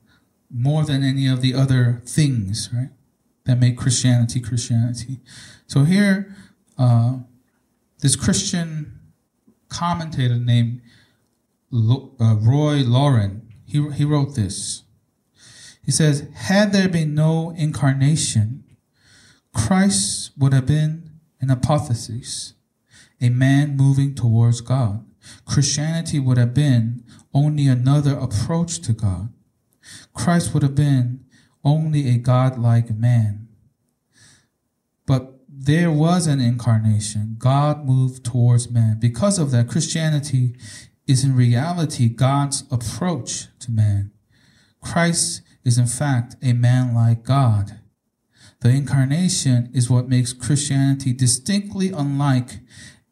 more 0.50 0.84
than 0.84 1.02
any 1.02 1.26
of 1.26 1.40
the 1.40 1.54
other 1.54 2.02
things, 2.04 2.70
right? 2.72 2.90
That 3.44 3.58
make 3.58 3.76
Christianity 3.76 4.40
Christianity. 4.40 5.20
So 5.66 5.84
here, 5.84 6.34
uh, 6.78 7.18
this 8.00 8.16
Christian 8.16 9.00
commentator 9.68 10.36
named 10.36 10.80
uh, 11.72 12.36
Roy 12.36 12.82
Laurin. 12.84 13.42
He, 13.64 13.90
he 13.92 14.04
wrote 14.04 14.34
this. 14.34 14.84
He 15.84 15.90
says, 15.90 16.28
Had 16.34 16.72
there 16.72 16.88
been 16.88 17.14
no 17.14 17.50
incarnation, 17.56 18.64
Christ 19.52 20.32
would 20.36 20.52
have 20.52 20.66
been 20.66 21.10
an 21.40 21.48
hypothesis, 21.48 22.54
a 23.20 23.28
man 23.28 23.76
moving 23.76 24.14
towards 24.14 24.60
God. 24.60 25.04
Christianity 25.44 26.20
would 26.20 26.38
have 26.38 26.54
been 26.54 27.04
only 27.34 27.66
another 27.66 28.16
approach 28.16 28.80
to 28.80 28.92
God. 28.92 29.32
Christ 30.14 30.54
would 30.54 30.62
have 30.62 30.74
been 30.74 31.24
only 31.64 32.08
a 32.08 32.18
godlike 32.18 32.90
man. 32.94 33.48
But 35.06 35.34
there 35.48 35.90
was 35.90 36.26
an 36.26 36.40
incarnation. 36.40 37.36
God 37.38 37.84
moved 37.84 38.24
towards 38.24 38.70
man. 38.70 38.98
Because 39.00 39.38
of 39.38 39.50
that, 39.50 39.68
Christianity 39.68 40.54
is 41.06 41.24
in 41.24 41.34
reality 41.34 42.08
God's 42.08 42.64
approach 42.70 43.46
to 43.60 43.70
man. 43.70 44.12
Christ 44.80 45.42
is 45.64 45.78
in 45.78 45.86
fact 45.86 46.36
a 46.42 46.52
man 46.52 46.94
like 46.94 47.24
God. 47.24 47.80
The 48.60 48.70
incarnation 48.70 49.70
is 49.72 49.90
what 49.90 50.08
makes 50.08 50.32
Christianity 50.32 51.12
distinctly 51.12 51.90
unlike 51.90 52.60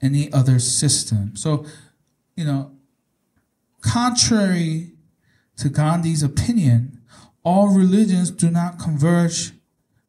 any 0.00 0.32
other 0.32 0.58
system. 0.58 1.36
So, 1.36 1.66
you 2.36 2.44
know, 2.44 2.72
contrary 3.80 4.93
to 5.56 5.68
Gandhi's 5.68 6.22
opinion, 6.22 7.00
all 7.44 7.68
religions 7.68 8.30
do 8.30 8.50
not 8.50 8.78
converge 8.78 9.52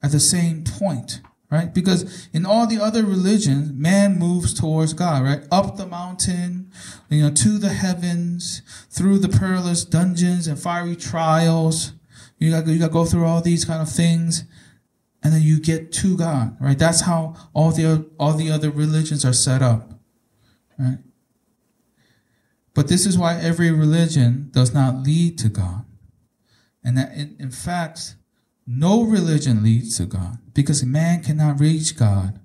at 0.01 0.11
the 0.11 0.19
same 0.19 0.63
point 0.63 1.21
right? 1.51 1.73
Because 1.73 2.27
in 2.33 2.45
all 2.45 2.67
the 2.67 2.79
other 2.79 3.03
religions, 3.03 3.71
man 3.71 4.17
moves 4.17 4.53
towards 4.53 4.93
God, 4.93 5.23
right? 5.23 5.43
Up 5.51 5.77
the 5.77 5.85
mountain, 5.85 6.71
you 7.09 7.21
know, 7.21 7.31
to 7.31 7.57
the 7.57 7.69
heavens, 7.69 8.61
through 8.89 9.19
the 9.19 9.29
perilous 9.29 9.85
dungeons 9.85 10.47
and 10.47 10.59
fiery 10.59 10.95
trials. 10.95 11.93
You 12.37 12.51
got 12.51 12.67
you 12.67 12.79
got 12.79 12.87
to 12.87 12.93
go 12.93 13.05
through 13.05 13.25
all 13.25 13.41
these 13.41 13.63
kind 13.63 13.81
of 13.81 13.89
things, 13.89 14.43
and 15.23 15.33
then 15.33 15.41
you 15.41 15.59
get 15.59 15.91
to 15.93 16.17
God, 16.17 16.57
right? 16.59 16.77
That's 16.77 17.01
how 17.01 17.35
all 17.53 17.71
the 17.71 18.05
all 18.19 18.33
the 18.33 18.51
other 18.51 18.69
religions 18.69 19.23
are 19.23 19.33
set 19.33 19.61
up, 19.61 19.93
right? 20.77 20.97
But 22.75 22.87
this 22.87 23.07
is 23.07 23.17
why 23.17 23.39
every 23.39 23.71
religion 23.71 24.49
does 24.51 24.73
not 24.73 25.01
lead 25.01 25.39
to 25.39 25.49
God, 25.49 25.85
and 26.83 26.95
that 26.97 27.13
in, 27.13 27.35
in 27.39 27.49
fact 27.49 28.15
no 28.67 29.03
religion 29.03 29.63
leads 29.63 29.97
to 29.97 30.05
God 30.05 30.39
because 30.53 30.83
man 30.83 31.23
cannot 31.23 31.59
reach 31.59 31.97
God. 31.97 32.39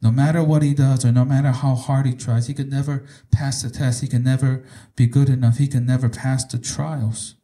No 0.00 0.12
matter 0.12 0.44
what 0.44 0.62
he 0.62 0.74
does 0.74 1.04
or 1.04 1.10
no 1.10 1.24
matter 1.24 1.50
how 1.50 1.74
hard 1.74 2.06
he 2.06 2.14
tries, 2.14 2.46
he 2.46 2.54
can 2.54 2.68
never 2.68 3.04
pass 3.32 3.62
the 3.62 3.70
test. 3.70 4.00
He 4.00 4.06
can 4.06 4.22
never 4.22 4.64
be 4.94 5.06
good 5.06 5.28
enough. 5.28 5.58
He 5.58 5.66
can 5.66 5.84
never 5.84 6.08
pass 6.08 6.44
the 6.44 6.58
trials. 6.58 7.34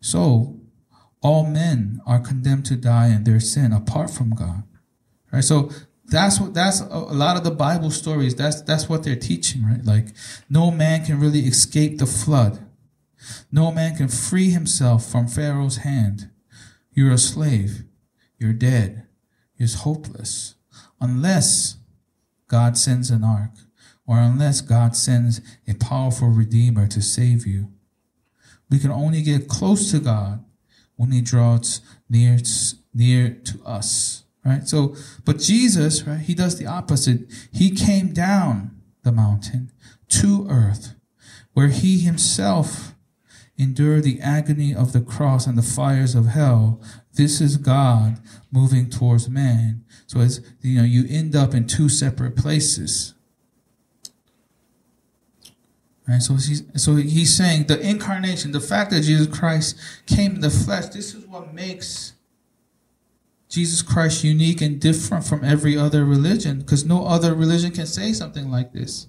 So, 0.00 0.58
all 1.22 1.46
men 1.46 2.00
are 2.04 2.18
condemned 2.18 2.66
to 2.66 2.76
die 2.76 3.06
in 3.08 3.22
their 3.22 3.38
sin 3.38 3.72
apart 3.72 4.10
from 4.10 4.30
God. 4.30 4.64
Right? 5.32 5.44
So, 5.44 5.70
that's 6.12 6.40
what 6.40 6.54
that's 6.54 6.80
a, 6.80 6.98
lot 6.98 7.36
of 7.36 7.44
the 7.44 7.50
Bible 7.50 7.90
stories. 7.90 8.34
That's 8.34 8.62
that's 8.62 8.88
what 8.88 9.02
they're 9.02 9.16
teaching, 9.16 9.64
right? 9.64 9.84
Like 9.84 10.08
no 10.48 10.70
man 10.70 11.04
can 11.04 11.18
really 11.20 11.40
escape 11.40 11.98
the 11.98 12.06
flood 12.06 12.60
No 13.50 13.70
man 13.70 13.96
can 13.96 14.08
free 14.08 14.50
himself 14.50 15.06
from 15.06 15.28
Pharaoh's 15.28 15.78
hand. 15.78 16.30
You're 16.92 17.12
a 17.12 17.18
slave. 17.18 17.84
You're 18.38 18.52
dead. 18.52 19.06
You're 19.56 19.68
hopeless. 19.68 20.54
Unless 21.00 21.76
God 22.48 22.76
sends 22.76 23.10
an 23.10 23.24
ark 23.24 23.52
or 24.06 24.18
unless 24.18 24.60
God 24.60 24.96
sends 24.96 25.40
a 25.66 25.74
powerful 25.74 26.28
redeemer 26.28 26.86
to 26.88 27.00
save 27.00 27.46
you. 27.46 27.72
We 28.70 28.78
can 28.78 28.90
only 28.90 29.22
get 29.22 29.48
close 29.48 29.90
to 29.90 30.00
God 30.00 30.44
when 30.96 31.12
he 31.12 31.20
draws 31.20 31.80
near, 32.08 32.38
near 32.94 33.30
to 33.30 33.62
us, 33.64 34.21
right? 34.44 34.66
So, 34.68 34.96
but 35.24 35.38
Jesus, 35.38 36.02
right, 36.04 36.20
he 36.20 36.34
does 36.34 36.58
the 36.58 36.66
opposite. 36.66 37.20
He 37.52 37.70
came 37.70 38.12
down 38.12 38.82
the 39.02 39.12
mountain 39.12 39.72
to 40.08 40.46
earth 40.48 40.94
where 41.52 41.68
he 41.68 41.98
himself 41.98 42.94
endured 43.58 44.02
the 44.02 44.20
agony 44.20 44.74
of 44.74 44.92
the 44.92 45.00
cross 45.00 45.46
and 45.46 45.56
the 45.56 45.62
fires 45.62 46.14
of 46.14 46.26
hell. 46.26 46.80
This 47.14 47.40
is 47.40 47.56
God 47.56 48.18
moving 48.50 48.88
towards 48.88 49.28
man. 49.28 49.84
So 50.06 50.20
as 50.20 50.40
you 50.62 50.78
know, 50.78 50.84
you 50.84 51.04
end 51.08 51.36
up 51.36 51.54
in 51.54 51.66
two 51.66 51.88
separate 51.88 52.36
places. 52.36 53.14
Right? 56.08 56.20
So 56.20 56.34
he's, 56.34 56.64
so 56.76 56.96
he's 56.96 57.36
saying 57.36 57.66
the 57.66 57.78
incarnation, 57.80 58.52
the 58.52 58.60
fact 58.60 58.90
that 58.90 59.02
Jesus 59.02 59.26
Christ 59.26 59.78
came 60.06 60.34
in 60.34 60.40
the 60.40 60.50
flesh, 60.50 60.86
this 60.86 61.14
is 61.14 61.26
what 61.26 61.54
makes 61.54 62.11
Jesus 63.52 63.82
Christ 63.82 64.24
unique 64.24 64.62
and 64.62 64.80
different 64.80 65.26
from 65.26 65.44
every 65.44 65.76
other 65.76 66.06
religion 66.06 66.60
because 66.60 66.86
no 66.86 67.04
other 67.04 67.34
religion 67.34 67.70
can 67.70 67.84
say 67.84 68.14
something 68.14 68.50
like 68.50 68.72
this. 68.72 69.08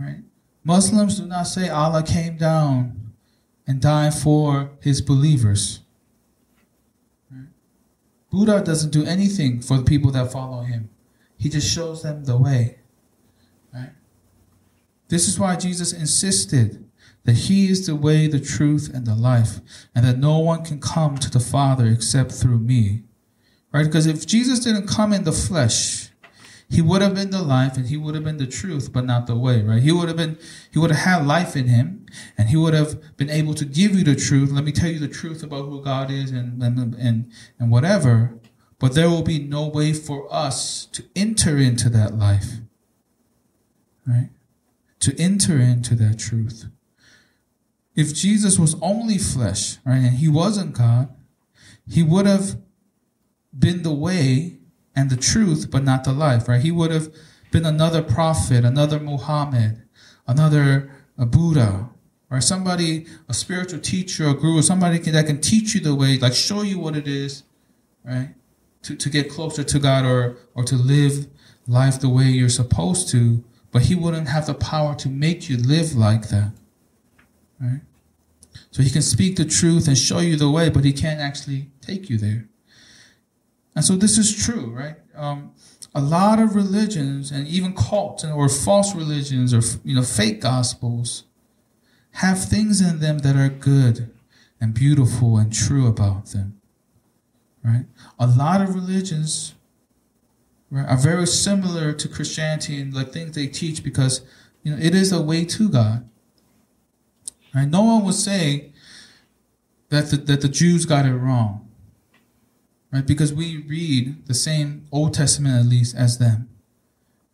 Right? 0.00 0.24
Muslims 0.64 1.20
do 1.20 1.26
not 1.26 1.44
say 1.44 1.68
Allah 1.68 2.02
came 2.02 2.36
down 2.36 3.12
and 3.68 3.80
died 3.80 4.14
for 4.14 4.72
his 4.80 5.00
believers. 5.00 5.78
Right? 7.30 7.46
Buddha 8.32 8.64
doesn't 8.64 8.90
do 8.90 9.04
anything 9.04 9.60
for 9.60 9.76
the 9.76 9.84
people 9.84 10.10
that 10.10 10.32
follow 10.32 10.62
him. 10.62 10.90
He 11.36 11.48
just 11.48 11.72
shows 11.72 12.02
them 12.02 12.24
the 12.24 12.36
way. 12.36 12.78
Right? 13.72 13.92
This 15.06 15.28
is 15.28 15.38
why 15.38 15.54
Jesus 15.54 15.92
insisted 15.92 16.84
that 17.28 17.34
he 17.34 17.68
is 17.68 17.86
the 17.86 17.94
way, 17.94 18.26
the 18.26 18.40
truth, 18.40 18.88
and 18.94 19.06
the 19.06 19.14
life, 19.14 19.60
and 19.94 20.02
that 20.02 20.16
no 20.16 20.38
one 20.38 20.64
can 20.64 20.80
come 20.80 21.18
to 21.18 21.30
the 21.30 21.38
Father 21.38 21.84
except 21.84 22.32
through 22.32 22.58
me. 22.58 23.02
Right? 23.70 23.84
Because 23.84 24.06
if 24.06 24.26
Jesus 24.26 24.60
didn't 24.60 24.86
come 24.86 25.12
in 25.12 25.24
the 25.24 25.32
flesh, 25.32 26.08
he 26.70 26.80
would 26.80 27.02
have 27.02 27.14
been 27.14 27.28
the 27.28 27.42
life 27.42 27.76
and 27.76 27.88
he 27.88 27.98
would 27.98 28.14
have 28.14 28.24
been 28.24 28.38
the 28.38 28.46
truth, 28.46 28.94
but 28.94 29.04
not 29.04 29.26
the 29.26 29.36
way, 29.36 29.60
right? 29.60 29.82
He 29.82 29.92
would 29.92 30.08
have 30.08 30.16
been, 30.16 30.38
he 30.72 30.78
would 30.78 30.90
have 30.90 31.04
had 31.04 31.26
life 31.26 31.54
in 31.54 31.66
him 31.66 32.06
and 32.38 32.48
he 32.48 32.56
would 32.56 32.72
have 32.72 33.18
been 33.18 33.28
able 33.28 33.52
to 33.56 33.66
give 33.66 33.94
you 33.94 34.04
the 34.04 34.16
truth. 34.16 34.50
Let 34.50 34.64
me 34.64 34.72
tell 34.72 34.88
you 34.88 34.98
the 34.98 35.06
truth 35.06 35.42
about 35.42 35.66
who 35.66 35.84
God 35.84 36.10
is 36.10 36.30
and, 36.30 36.62
and, 36.62 36.94
and, 36.94 37.30
and 37.58 37.70
whatever. 37.70 38.38
But 38.78 38.94
there 38.94 39.10
will 39.10 39.22
be 39.22 39.38
no 39.38 39.68
way 39.68 39.92
for 39.92 40.32
us 40.32 40.86
to 40.92 41.04
enter 41.14 41.58
into 41.58 41.90
that 41.90 42.14
life, 42.16 42.52
right? 44.06 44.30
To 45.00 45.14
enter 45.20 45.58
into 45.58 45.94
that 45.96 46.18
truth. 46.18 46.70
If 47.98 48.14
Jesus 48.14 48.60
was 48.60 48.76
only 48.80 49.18
flesh, 49.18 49.78
right, 49.84 49.96
and 49.96 50.18
he 50.18 50.28
wasn't 50.28 50.72
God, 50.72 51.08
he 51.84 52.04
would 52.04 52.26
have 52.26 52.56
been 53.58 53.82
the 53.82 53.92
way 53.92 54.58
and 54.94 55.10
the 55.10 55.16
truth, 55.16 55.68
but 55.68 55.82
not 55.82 56.04
the 56.04 56.12
life, 56.12 56.46
right? 56.46 56.62
He 56.62 56.70
would 56.70 56.92
have 56.92 57.12
been 57.50 57.66
another 57.66 58.00
prophet, 58.00 58.64
another 58.64 59.00
Muhammad, 59.00 59.82
another 60.28 60.92
a 61.18 61.26
Buddha, 61.26 61.90
or 62.30 62.40
somebody, 62.40 63.04
a 63.28 63.34
spiritual 63.34 63.80
teacher, 63.80 64.28
a 64.28 64.34
guru, 64.34 64.62
somebody 64.62 64.98
that 64.98 65.26
can 65.26 65.40
teach 65.40 65.74
you 65.74 65.80
the 65.80 65.92
way, 65.92 66.18
like 66.18 66.34
show 66.34 66.62
you 66.62 66.78
what 66.78 66.94
it 66.94 67.08
is, 67.08 67.42
right? 68.04 68.32
To, 68.82 68.94
to 68.94 69.10
get 69.10 69.28
closer 69.28 69.64
to 69.64 69.78
God 69.80 70.04
or, 70.04 70.36
or 70.54 70.62
to 70.62 70.76
live 70.76 71.26
life 71.66 71.98
the 71.98 72.08
way 72.08 72.26
you're 72.26 72.48
supposed 72.48 73.08
to, 73.08 73.42
but 73.72 73.82
he 73.82 73.96
wouldn't 73.96 74.28
have 74.28 74.46
the 74.46 74.54
power 74.54 74.94
to 74.94 75.08
make 75.08 75.48
you 75.48 75.56
live 75.56 75.96
like 75.96 76.28
that, 76.28 76.52
right? 77.60 77.80
So 78.70 78.82
he 78.82 78.90
can 78.90 79.02
speak 79.02 79.36
the 79.36 79.44
truth 79.44 79.88
and 79.88 79.96
show 79.96 80.18
you 80.20 80.36
the 80.36 80.50
way, 80.50 80.68
but 80.68 80.84
he 80.84 80.92
can't 80.92 81.20
actually 81.20 81.70
take 81.80 82.10
you 82.10 82.18
there. 82.18 82.48
And 83.74 83.84
so 83.84 83.94
this 83.94 84.18
is 84.18 84.44
true, 84.44 84.74
right? 84.74 84.96
Um, 85.14 85.52
a 85.94 86.00
lot 86.00 86.38
of 86.38 86.54
religions 86.54 87.30
and 87.30 87.46
even 87.46 87.74
cults 87.74 88.24
or 88.24 88.48
false 88.48 88.94
religions 88.94 89.54
or 89.54 89.60
you 89.84 89.94
know 89.94 90.02
fake 90.02 90.40
gospels 90.40 91.24
have 92.12 92.44
things 92.44 92.80
in 92.80 93.00
them 93.00 93.18
that 93.18 93.36
are 93.36 93.48
good 93.48 94.10
and 94.60 94.74
beautiful 94.74 95.38
and 95.38 95.52
true 95.52 95.86
about 95.86 96.26
them. 96.26 96.60
Right? 97.64 97.86
A 98.18 98.26
lot 98.26 98.60
of 98.60 98.74
religions 98.74 99.54
right, 100.70 100.88
are 100.88 100.96
very 100.96 101.26
similar 101.26 101.92
to 101.92 102.08
Christianity 102.08 102.80
and 102.80 102.92
the 102.92 103.04
things 103.04 103.34
they 103.34 103.46
teach 103.46 103.82
because 103.82 104.22
you 104.62 104.72
know 104.72 104.78
it 104.80 104.94
is 104.94 105.12
a 105.12 105.22
way 105.22 105.44
to 105.44 105.68
God. 105.68 106.08
Right? 107.58 107.68
No 107.68 107.82
one 107.82 108.04
would 108.04 108.14
say 108.14 108.72
that 109.88 110.10
the, 110.10 110.16
that 110.16 110.40
the 110.40 110.48
Jews 110.48 110.84
got 110.84 111.06
it 111.06 111.14
wrong 111.14 111.68
right? 112.92 113.06
Because 113.06 113.32
we 113.32 113.58
read 113.58 114.26
the 114.26 114.34
same 114.34 114.86
Old 114.90 115.14
Testament 115.14 115.56
at 115.56 115.66
least 115.66 115.96
as 115.96 116.18
them. 116.18 116.48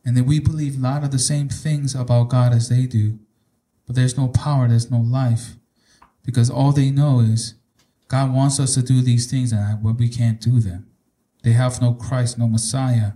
And 0.05 0.17
then 0.17 0.27
we 0.27 0.39
believe 0.39 0.77
a 0.77 0.83
lot 0.83 1.05
of 1.05 1.11
the 1.11 1.19
same 1.19 1.49
things 1.49 1.95
about 1.95 2.29
God 2.29 2.53
as 2.53 2.69
they 2.69 2.87
do. 2.87 3.19
But 3.87 3.97
there's 3.97 4.17
no 4.17 4.29
power, 4.29 4.69
there's 4.69 4.91
no 4.91 4.99
life. 4.99 5.57
Because 6.25 6.51
all 6.51 6.73
they 6.73 6.91
know 6.91 7.21
is 7.21 7.55
God 8.09 8.35
wants 8.35 8.61
us 8.61 8.75
to 8.75 8.83
do 8.83 9.01
these 9.01 9.31
things 9.31 9.53
and 9.53 9.83
we 9.83 10.09
can't 10.09 10.41
do 10.41 10.61
them. 10.61 10.87
They 11.43 11.53
have 11.53 11.81
no 11.81 11.93
Christ, 11.93 12.39
no 12.39 12.49
Messiah 12.49 13.13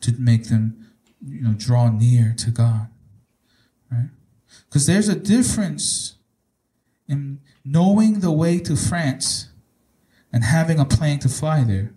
to 0.00 0.12
make 0.18 0.48
them, 0.48 0.88
you 1.24 1.42
know, 1.42 1.54
draw 1.56 1.88
near 1.88 2.34
to 2.38 2.50
God. 2.50 2.88
Right? 3.90 4.10
Because 4.68 4.86
there's 4.86 5.08
a 5.08 5.14
difference 5.14 6.16
in 7.08 7.40
knowing 7.64 8.20
the 8.20 8.32
way 8.32 8.58
to 8.60 8.76
France 8.76 9.48
and 10.32 10.44
having 10.44 10.78
a 10.78 10.84
plane 10.84 11.18
to 11.20 11.28
fly 11.28 11.64
there. 11.64 11.94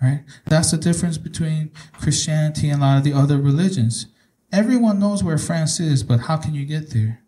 Right? 0.00 0.24
That's 0.46 0.72
the 0.72 0.78
difference 0.78 1.16
between 1.16 1.70
Christianity 2.00 2.68
and 2.68 2.82
a 2.82 2.84
lot 2.84 2.98
of 2.98 3.04
the 3.04 3.12
other 3.12 3.38
religions. 3.38 4.06
Everyone 4.50 4.98
knows 4.98 5.22
where 5.22 5.38
France 5.38 5.78
is, 5.78 6.02
but 6.02 6.20
how 6.20 6.36
can 6.36 6.54
you 6.54 6.64
get 6.64 6.90
there? 6.90 7.22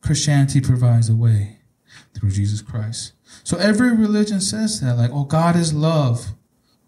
Christianity 0.00 0.60
provides 0.60 1.08
a 1.08 1.14
way 1.14 1.58
through 2.14 2.30
Jesus 2.30 2.62
Christ. 2.62 3.12
So 3.44 3.56
every 3.56 3.94
religion 3.94 4.40
says 4.40 4.80
that, 4.80 4.96
like, 4.96 5.10
oh, 5.12 5.24
God 5.24 5.56
is 5.56 5.72
love, 5.72 6.32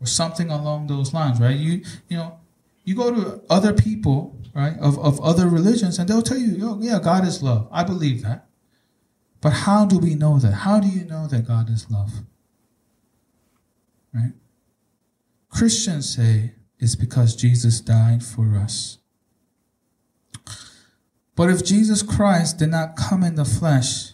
or 0.01 0.07
something 0.07 0.51
along 0.51 0.89
those 0.89 1.15
lines, 1.15 1.41
right? 1.41 1.57
You, 1.57 1.83
you 2.09 2.17
know, 2.17 2.39
you 2.85 2.95
go 2.95 3.15
to 3.15 3.43
other 3.49 3.73
people, 3.73 4.37
right, 4.55 4.79
of, 4.81 4.99
of 4.99 5.21
other 5.21 5.49
religions, 5.49 5.99
and 5.99 6.09
they'll 6.09 6.23
tell 6.23 6.39
you, 6.39 6.57
oh, 6.63 6.79
yeah, 6.81 7.01
God 7.03 7.27
is 7.27 7.43
love. 7.43 7.69
I 7.73 7.85
believe 7.85 8.23
that. 8.23 8.47
But 9.41 9.53
how 9.53 9.85
do 9.85 9.99
we 9.99 10.15
know 10.15 10.39
that? 10.39 10.53
How 10.53 10.81
do 10.81 10.89
you 10.89 11.05
know 11.05 11.27
that 11.27 11.47
God 11.47 11.69
is 11.69 11.91
love? 11.91 12.11
Right? 14.15 14.33
Christians 15.51 16.15
say 16.15 16.55
it's 16.79 16.95
because 16.95 17.37
Jesus 17.37 17.81
died 17.81 18.23
for 18.25 18.57
us. 18.57 18.99
But 21.37 21.51
if 21.51 21.65
Jesus 21.65 22.03
Christ 22.03 22.59
did 22.59 22.71
not 22.71 22.97
come 22.97 23.23
in 23.23 23.35
the 23.35 23.45
flesh, 23.45 24.13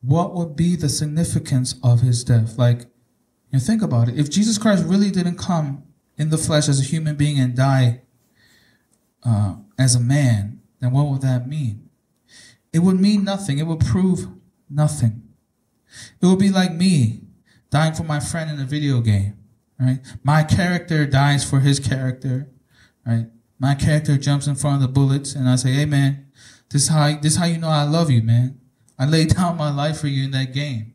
what 0.00 0.34
would 0.34 0.56
be 0.56 0.76
the 0.76 0.88
significance 0.88 1.74
of 1.82 2.00
his 2.00 2.24
death? 2.24 2.56
Like, 2.56 2.80
you 3.50 3.54
know, 3.54 3.58
think 3.58 3.82
about 3.82 4.08
it. 4.08 4.18
If 4.18 4.30
Jesus 4.30 4.58
Christ 4.58 4.84
really 4.84 5.10
didn't 5.10 5.38
come 5.38 5.82
in 6.16 6.30
the 6.30 6.38
flesh 6.38 6.68
as 6.68 6.80
a 6.80 6.84
human 6.84 7.16
being 7.16 7.38
and 7.38 7.56
die 7.56 8.02
uh, 9.24 9.56
as 9.78 9.94
a 9.94 10.00
man, 10.00 10.60
then 10.80 10.92
what 10.92 11.06
would 11.06 11.22
that 11.22 11.48
mean? 11.48 11.90
it 12.72 12.80
would 12.80 13.00
mean 13.00 13.24
nothing. 13.24 13.58
It 13.58 13.66
would 13.66 13.80
prove 13.80 14.28
nothing. 14.68 15.22
It 16.20 16.26
would 16.26 16.38
be 16.38 16.50
like 16.50 16.72
me 16.72 17.22
dying 17.70 17.94
for 17.94 18.04
my 18.04 18.20
friend 18.20 18.50
in 18.50 18.60
a 18.60 18.64
video 18.64 19.00
game, 19.00 19.36
right? 19.78 19.98
My 20.22 20.44
character 20.44 21.06
dies 21.06 21.48
for 21.48 21.60
his 21.60 21.80
character, 21.80 22.48
right? 23.04 23.26
My 23.58 23.74
character 23.74 24.16
jumps 24.16 24.46
in 24.46 24.54
front 24.54 24.76
of 24.76 24.82
the 24.82 24.92
bullets 24.92 25.34
and 25.34 25.48
I 25.48 25.56
say, 25.56 25.72
hey 25.72 25.84
man, 25.84 26.26
this 26.70 26.82
is 26.82 26.88
how, 26.88 27.18
this 27.20 27.32
is 27.32 27.38
how 27.38 27.46
you 27.46 27.58
know 27.58 27.68
I 27.68 27.84
love 27.84 28.10
you, 28.10 28.22
man. 28.22 28.60
I 28.98 29.06
laid 29.06 29.28
down 29.36 29.56
my 29.56 29.74
life 29.74 30.00
for 30.00 30.06
you 30.06 30.24
in 30.24 30.30
that 30.30 30.54
game. 30.54 30.94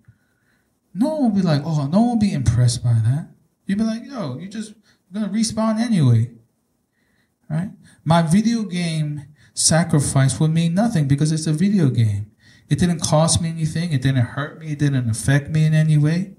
No 0.94 1.10
one 1.16 1.24
will 1.24 1.42
be 1.42 1.42
like, 1.42 1.62
oh, 1.66 1.88
no 1.88 2.00
one 2.00 2.10
will 2.10 2.16
be 2.18 2.32
impressed 2.32 2.84
by 2.84 2.94
that. 2.94 3.28
You'd 3.66 3.80
be 3.80 3.84
like, 3.84 4.06
yo, 4.06 4.38
you 4.38 4.48
just 4.48 4.74
gonna 5.12 5.28
respawn 5.28 5.78
anyway. 5.78 6.32
Right? 7.50 7.70
My 8.04 8.22
video 8.22 8.64
game 8.64 9.26
sacrifice 9.54 10.40
would 10.40 10.52
mean 10.52 10.74
nothing 10.74 11.08
because 11.08 11.32
it's 11.32 11.48
a 11.48 11.54
video 11.54 11.90
game. 11.90 12.32
It 12.70 12.80
didn't 12.80 13.00
cost 13.00 13.42
me 13.42 13.50
anything. 13.50 13.94
It 13.94 14.02
didn't 14.02 14.26
hurt 14.26 14.60
me. 14.60 14.72
It 14.72 14.80
didn't 14.80 15.10
affect 15.10 15.50
me 15.50 15.66
in 15.66 15.74
any 15.74 15.98
way. 15.98 16.36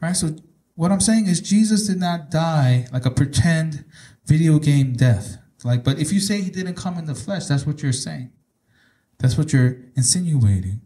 Right? 0.00 0.12
So 0.12 0.36
what 0.74 0.92
I'm 0.92 1.00
saying 1.00 1.26
is 1.26 1.40
Jesus 1.40 1.86
did 1.86 1.98
not 1.98 2.30
die 2.30 2.86
like 2.92 3.06
a 3.06 3.10
pretend 3.10 3.84
video 4.26 4.58
game 4.58 4.92
death. 4.92 5.38
Like, 5.64 5.84
but 5.84 5.98
if 5.98 6.12
you 6.12 6.20
say 6.20 6.40
he 6.40 6.50
didn't 6.50 6.76
come 6.76 6.98
in 6.98 7.06
the 7.06 7.14
flesh, 7.14 7.46
that's 7.46 7.66
what 7.66 7.82
you're 7.82 7.92
saying. 7.92 8.32
That's 9.18 9.36
what 9.36 9.52
you're 9.52 9.76
insinuating. 9.96 10.80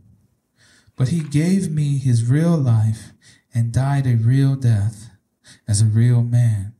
But 0.96 1.08
he 1.08 1.20
gave 1.20 1.70
me 1.70 1.98
his 1.98 2.28
real 2.28 2.56
life 2.56 3.12
and 3.54 3.72
died 3.72 4.06
a 4.06 4.16
real 4.16 4.56
death 4.56 5.10
as 5.68 5.80
a 5.80 5.86
real 5.86 6.22
man. 6.22 6.73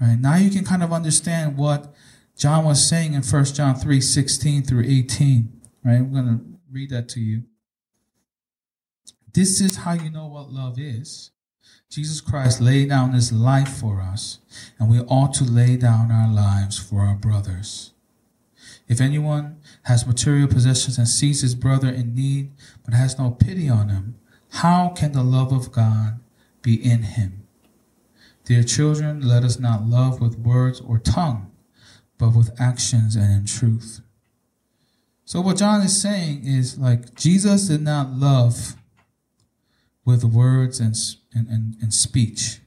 Right? 0.00 0.18
Now 0.18 0.36
you 0.36 0.50
can 0.50 0.64
kind 0.64 0.82
of 0.82 0.92
understand 0.92 1.56
what 1.56 1.94
John 2.36 2.64
was 2.64 2.86
saying 2.86 3.14
in 3.14 3.22
1 3.22 3.44
John 3.46 3.74
3 3.74 4.00
16 4.00 4.62
through 4.62 4.84
18. 4.86 5.60
Right? 5.84 5.94
I'm 5.94 6.12
going 6.12 6.26
to 6.26 6.44
read 6.70 6.90
that 6.90 7.08
to 7.10 7.20
you. 7.20 7.42
This 9.32 9.60
is 9.60 9.78
how 9.78 9.92
you 9.92 10.10
know 10.10 10.26
what 10.26 10.50
love 10.50 10.78
is. 10.78 11.30
Jesus 11.90 12.20
Christ 12.20 12.60
laid 12.60 12.90
down 12.90 13.12
his 13.12 13.32
life 13.32 13.68
for 13.68 14.00
us, 14.00 14.40
and 14.78 14.90
we 14.90 15.00
ought 15.00 15.32
to 15.34 15.44
lay 15.44 15.76
down 15.76 16.12
our 16.12 16.32
lives 16.32 16.78
for 16.78 17.00
our 17.00 17.14
brothers. 17.14 17.92
If 18.88 19.00
anyone 19.00 19.60
has 19.84 20.06
material 20.06 20.48
possessions 20.48 20.98
and 20.98 21.08
sees 21.08 21.40
his 21.40 21.54
brother 21.54 21.88
in 21.88 22.14
need, 22.14 22.52
but 22.84 22.94
has 22.94 23.18
no 23.18 23.30
pity 23.30 23.68
on 23.68 23.88
him, 23.88 24.18
how 24.50 24.88
can 24.90 25.12
the 25.12 25.22
love 25.22 25.52
of 25.52 25.72
God 25.72 26.20
be 26.62 26.74
in 26.74 27.02
him? 27.02 27.47
Dear 28.48 28.62
children, 28.62 29.20
let 29.20 29.44
us 29.44 29.58
not 29.58 29.84
love 29.84 30.22
with 30.22 30.38
words 30.38 30.80
or 30.80 30.98
tongue, 30.98 31.50
but 32.16 32.30
with 32.30 32.58
actions 32.58 33.14
and 33.14 33.30
in 33.30 33.44
truth. 33.44 34.00
So, 35.26 35.42
what 35.42 35.58
John 35.58 35.82
is 35.82 36.00
saying 36.00 36.46
is 36.46 36.78
like 36.78 37.14
Jesus 37.14 37.68
did 37.68 37.82
not 37.82 38.08
love 38.14 38.74
with 40.06 40.24
words 40.24 40.80
and, 40.80 40.96
and, 41.34 41.46
and, 41.48 41.76
and 41.82 41.92
speech, 41.92 42.60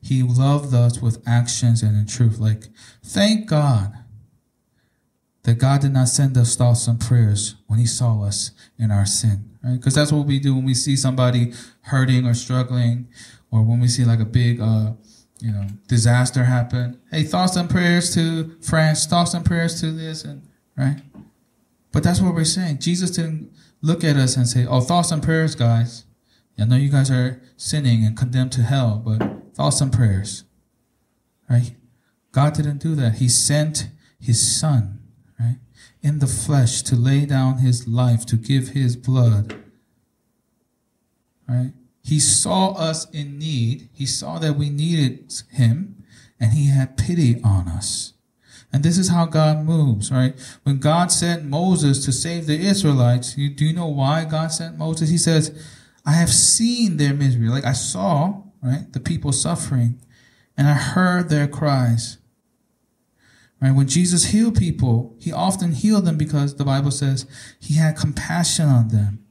he 0.00 0.22
loved 0.22 0.72
us 0.72 1.02
with 1.02 1.20
actions 1.26 1.82
and 1.82 1.96
in 1.96 2.06
truth. 2.06 2.38
Like, 2.38 2.68
thank 3.02 3.48
God 3.48 3.92
that 5.42 5.58
God 5.58 5.80
did 5.80 5.94
not 5.94 6.06
send 6.06 6.38
us 6.38 6.54
thoughts 6.54 6.86
and 6.86 7.00
prayers 7.00 7.56
when 7.66 7.80
he 7.80 7.86
saw 7.86 8.22
us 8.22 8.52
in 8.78 8.92
our 8.92 9.04
sin, 9.04 9.50
right? 9.64 9.74
Because 9.74 9.96
that's 9.96 10.12
what 10.12 10.28
we 10.28 10.38
do 10.38 10.54
when 10.54 10.64
we 10.64 10.74
see 10.74 10.94
somebody 10.94 11.52
hurting 11.80 12.24
or 12.24 12.34
struggling, 12.34 13.08
or 13.50 13.64
when 13.64 13.80
we 13.80 13.88
see 13.88 14.04
like 14.04 14.20
a 14.20 14.24
big, 14.24 14.60
uh, 14.60 14.92
you 15.44 15.52
know, 15.52 15.66
disaster 15.88 16.44
happen. 16.44 16.98
Hey, 17.10 17.22
thoughts 17.22 17.54
and 17.54 17.68
prayers 17.68 18.14
to 18.14 18.56
France, 18.62 19.04
thoughts 19.04 19.34
and 19.34 19.44
prayers 19.44 19.78
to 19.82 19.92
this, 19.92 20.24
and 20.24 20.40
right. 20.74 21.02
But 21.92 22.02
that's 22.02 22.18
what 22.18 22.34
we're 22.34 22.44
saying. 22.44 22.78
Jesus 22.78 23.10
didn't 23.10 23.52
look 23.82 24.02
at 24.02 24.16
us 24.16 24.38
and 24.38 24.48
say, 24.48 24.64
"Oh, 24.64 24.80
thoughts 24.80 25.10
and 25.10 25.22
prayers, 25.22 25.54
guys. 25.54 26.06
I 26.58 26.64
know 26.64 26.76
you 26.76 26.88
guys 26.88 27.10
are 27.10 27.42
sinning 27.58 28.06
and 28.06 28.16
condemned 28.16 28.52
to 28.52 28.62
hell, 28.62 29.02
but 29.04 29.54
thoughts 29.54 29.82
and 29.82 29.92
prayers." 29.92 30.44
Right? 31.50 31.76
God 32.32 32.54
didn't 32.54 32.78
do 32.78 32.94
that. 32.94 33.16
He 33.16 33.28
sent 33.28 33.88
His 34.18 34.40
Son, 34.40 35.00
right, 35.38 35.58
in 36.00 36.20
the 36.20 36.26
flesh 36.26 36.80
to 36.84 36.96
lay 36.96 37.26
down 37.26 37.58
His 37.58 37.86
life 37.86 38.24
to 38.26 38.36
give 38.36 38.68
His 38.68 38.96
blood. 38.96 39.54
Right? 41.46 41.74
He 42.04 42.20
saw 42.20 42.72
us 42.72 43.08
in 43.10 43.38
need. 43.38 43.88
He 43.94 44.04
saw 44.04 44.38
that 44.38 44.56
we 44.56 44.68
needed 44.68 45.32
him 45.50 46.04
and 46.38 46.52
he 46.52 46.68
had 46.68 46.98
pity 46.98 47.40
on 47.42 47.66
us. 47.66 48.12
And 48.70 48.82
this 48.82 48.98
is 48.98 49.08
how 49.08 49.24
God 49.24 49.64
moves, 49.64 50.12
right? 50.12 50.34
When 50.64 50.78
God 50.80 51.10
sent 51.10 51.44
Moses 51.44 52.04
to 52.04 52.12
save 52.12 52.46
the 52.46 52.58
Israelites, 52.58 53.38
you, 53.38 53.48
do 53.48 53.64
you 53.64 53.72
know 53.72 53.86
why 53.86 54.26
God 54.26 54.48
sent 54.48 54.76
Moses? 54.76 55.08
He 55.08 55.16
says, 55.16 55.58
I 56.04 56.12
have 56.12 56.28
seen 56.28 56.98
their 56.98 57.14
misery. 57.14 57.48
Like 57.48 57.64
I 57.64 57.72
saw, 57.72 58.42
right, 58.62 58.92
the 58.92 59.00
people 59.00 59.32
suffering 59.32 59.98
and 60.58 60.68
I 60.68 60.74
heard 60.74 61.30
their 61.30 61.48
cries. 61.48 62.18
Right? 63.62 63.74
When 63.74 63.88
Jesus 63.88 64.26
healed 64.26 64.58
people, 64.58 65.16
he 65.18 65.32
often 65.32 65.72
healed 65.72 66.04
them 66.04 66.18
because 66.18 66.56
the 66.56 66.66
Bible 66.66 66.90
says 66.90 67.24
he 67.58 67.76
had 67.76 67.96
compassion 67.96 68.68
on 68.68 68.88
them. 68.88 69.24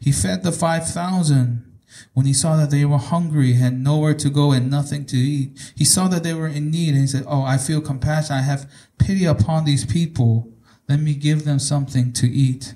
He 0.00 0.10
fed 0.10 0.42
the 0.42 0.52
5,000 0.52 1.73
when 2.12 2.26
he 2.26 2.32
saw 2.32 2.56
that 2.56 2.70
they 2.70 2.84
were 2.84 2.98
hungry, 2.98 3.54
had 3.54 3.78
nowhere 3.78 4.14
to 4.14 4.30
go 4.30 4.52
and 4.52 4.70
nothing 4.70 5.04
to 5.06 5.16
eat, 5.16 5.72
he 5.76 5.84
saw 5.84 6.08
that 6.08 6.22
they 6.22 6.34
were 6.34 6.48
in 6.48 6.70
need 6.70 6.90
and 6.90 6.98
he 6.98 7.06
said, 7.06 7.24
Oh, 7.26 7.42
I 7.42 7.58
feel 7.58 7.80
compassion. 7.80 8.36
I 8.36 8.42
have 8.42 8.70
pity 8.98 9.24
upon 9.24 9.64
these 9.64 9.84
people. 9.84 10.52
Let 10.88 11.00
me 11.00 11.14
give 11.14 11.44
them 11.44 11.58
something 11.58 12.12
to 12.14 12.28
eat. 12.28 12.74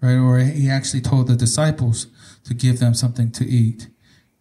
Right? 0.00 0.16
Or 0.16 0.38
he 0.38 0.70
actually 0.70 1.02
told 1.02 1.26
the 1.26 1.36
disciples 1.36 2.06
to 2.44 2.54
give 2.54 2.78
them 2.78 2.94
something 2.94 3.30
to 3.32 3.44
eat. 3.44 3.88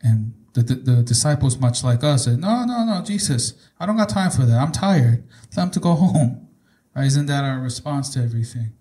And 0.02 0.34
the, 0.54 0.62
the, 0.62 0.76
the 0.76 1.04
disciples, 1.04 1.58
much 1.58 1.84
like 1.84 2.04
us, 2.04 2.26
said, 2.26 2.40
No, 2.40 2.64
no, 2.66 2.86
no, 2.86 3.04
Jesus, 3.04 3.54
I 3.80 3.86
don't 3.86 3.98
got 3.98 4.10
time 4.10 4.32
for 4.32 4.44
that. 4.44 4.58
I'm 4.58 4.72
tired. 4.72 5.24
Them 5.56 5.72
to 5.72 5.80
go 5.80 5.94
home. 5.94 6.48
Right? 6.96 7.06
Isn't 7.06 7.28
that 7.28 7.44
our 7.44 7.60
response 7.60 8.10
to 8.14 8.20
everything? 8.20 8.74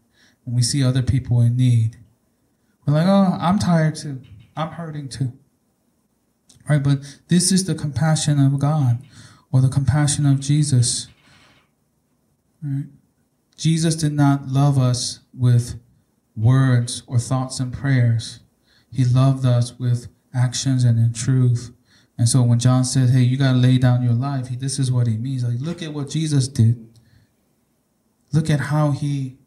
When 0.45 0.57
we 0.57 0.63
see 0.63 0.83
other 0.83 1.03
people 1.03 1.41
in 1.41 1.57
need, 1.57 1.97
we're 2.87 2.95
like, 2.95 3.07
Oh, 3.07 3.37
I'm 3.41 3.59
tired 3.59 3.97
too. 3.97 4.21
I'm 4.59 4.73
hurting 4.73 5.09
too. 5.09 5.33
Right? 6.69 6.83
But 6.83 7.21
this 7.29 7.53
is 7.53 7.65
the 7.65 7.77
compassion 7.77 8.45
of 8.45 8.59
God 8.59 8.99
or 9.53 9.61
the 9.61 9.69
compassion 9.69 10.27
of 10.27 10.41
Jesus. 10.41 11.07
Right? 12.63 12.87
Jesus 13.57 13.95
did 13.95 14.13
not 14.13 14.49
love 14.49 14.77
us 14.77 15.21
with 15.33 15.81
words 16.37 17.05
or 17.07 17.19
thoughts 17.19 17.61
and 17.61 17.73
prayers. 17.73 18.41
He 18.93 19.05
loved 19.05 19.47
us 19.47 19.79
with 19.79 20.09
actions 20.35 20.83
and 20.83 20.99
in 20.99 21.13
truth. 21.13 21.73
And 22.19 22.29
so 22.29 22.43
when 22.43 22.59
John 22.59 22.85
says, 22.85 23.11
"Hey, 23.11 23.23
you 23.23 23.37
got 23.37 23.53
to 23.53 23.59
lay 23.59 23.79
down 23.79 24.03
your 24.03 24.13
life," 24.13 24.49
he, 24.49 24.57
this 24.57 24.79
is 24.81 24.91
what 24.91 25.07
he 25.07 25.17
means. 25.17 25.45
Like, 25.45 25.61
look 25.61 25.83
at 25.83 25.95
what 25.95 26.11
Jesus 26.11 26.49
did. 26.49 26.85
Look 28.33 28.51
at 28.51 28.61
how 28.61 28.91
he, 28.91 29.39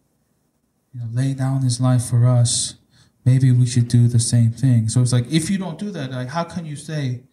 you 0.93 1.01
know, 1.01 1.07
laid 1.11 1.37
down 1.37 1.63
his 1.63 1.81
life 1.81 2.05
for 2.05 2.25
us 2.27 2.75
maybe 3.25 3.51
we 3.51 3.65
should 3.65 3.87
do 3.87 4.07
the 4.07 4.19
same 4.19 4.51
thing. 4.51 4.89
So 4.89 5.01
it's 5.01 5.13
like, 5.13 5.31
if 5.31 5.49
you 5.49 5.57
don't 5.57 5.77
do 5.77 5.91
that, 5.91 6.11
like, 6.11 6.29
how 6.29 6.43
can 6.43 6.65
you 6.65 6.75
say 6.75 7.23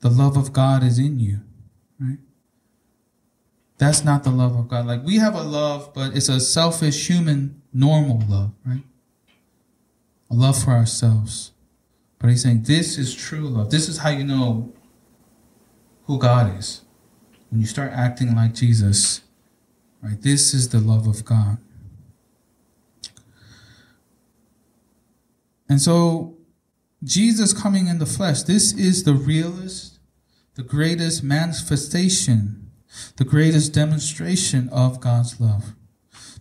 the 0.00 0.10
love 0.10 0.36
of 0.36 0.52
God 0.52 0.82
is 0.82 0.98
in 0.98 1.18
you? 1.18 1.40
Right? 2.00 2.18
That's 3.78 4.04
not 4.04 4.24
the 4.24 4.30
love 4.30 4.56
of 4.56 4.68
God. 4.68 4.86
Like, 4.86 5.04
we 5.04 5.16
have 5.16 5.34
a 5.34 5.42
love, 5.42 5.92
but 5.94 6.16
it's 6.16 6.28
a 6.28 6.40
selfish, 6.40 7.08
human, 7.08 7.60
normal 7.72 8.22
love, 8.28 8.52
right? 8.64 8.82
A 10.30 10.34
love 10.34 10.62
for 10.62 10.70
ourselves. 10.70 11.52
But 12.18 12.30
he's 12.30 12.42
saying 12.42 12.62
this 12.62 12.96
is 12.96 13.14
true 13.14 13.48
love. 13.48 13.70
This 13.70 13.88
is 13.88 13.98
how 13.98 14.10
you 14.10 14.24
know 14.24 14.72
who 16.04 16.18
God 16.18 16.58
is. 16.58 16.82
When 17.50 17.60
you 17.60 17.66
start 17.66 17.92
acting 17.92 18.34
like 18.34 18.54
Jesus, 18.54 19.20
right? 20.00 20.20
This 20.20 20.54
is 20.54 20.70
the 20.70 20.80
love 20.80 21.06
of 21.06 21.24
God. 21.24 21.58
And 25.68 25.80
so, 25.80 26.38
Jesus 27.02 27.52
coming 27.52 27.86
in 27.86 27.98
the 27.98 28.06
flesh, 28.06 28.42
this 28.42 28.72
is 28.72 29.04
the 29.04 29.14
realest, 29.14 29.98
the 30.54 30.62
greatest 30.62 31.22
manifestation, 31.22 32.70
the 33.16 33.24
greatest 33.24 33.72
demonstration 33.72 34.68
of 34.70 35.00
God's 35.00 35.40
love. 35.40 35.74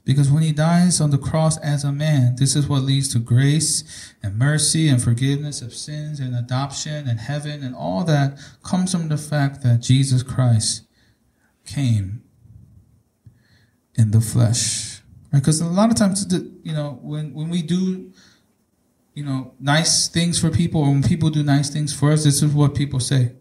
Because 0.06 0.30
when 0.30 0.44
he 0.44 0.52
dies 0.52 1.00
on 1.00 1.12
the 1.12 1.18
cross 1.18 1.58
as 1.60 1.84
a 1.84 1.92
man, 1.92 2.36
this 2.36 2.56
is 2.56 2.68
what 2.68 2.82
leads 2.82 3.08
to 3.10 3.20
grace 3.20 4.14
and 4.22 4.38
mercy 4.38 4.90
and 4.90 5.02
forgiveness 5.02 5.62
of 5.62 5.74
sins 5.74 6.20
and 6.20 6.36
adoption 6.36 7.08
and 7.08 7.20
heaven 7.20 7.64
and 7.64 7.74
all 7.74 8.04
that 8.04 8.38
comes 8.64 8.92
from 8.92 9.08
the 9.08 9.18
fact 9.18 9.64
that 9.64 9.82
Jesus 9.82 10.22
Christ 10.22 10.84
came 11.66 12.22
in 13.96 14.12
the 14.12 14.20
flesh. 14.20 15.02
Right? 15.32 15.40
Because 15.40 15.62
a 15.62 15.68
lot 15.68 15.90
of 15.90 15.96
times, 15.96 16.26
you 16.64 16.74
know, 16.74 17.00
when, 17.02 17.34
when 17.34 17.50
we 17.50 17.62
do 17.62 18.12
you 19.14 19.24
know, 19.24 19.54
nice 19.60 20.08
things 20.08 20.40
for 20.40 20.50
people, 20.50 20.82
or 20.82 20.88
when 20.88 21.04
people 21.04 21.30
do 21.30 21.44
nice 21.44 21.70
things 21.70 21.94
for 21.94 22.12
us, 22.12 22.24
this 22.24 22.42
is 22.42 22.54
what 22.54 22.74
people 22.74 23.00
say. 23.00 23.34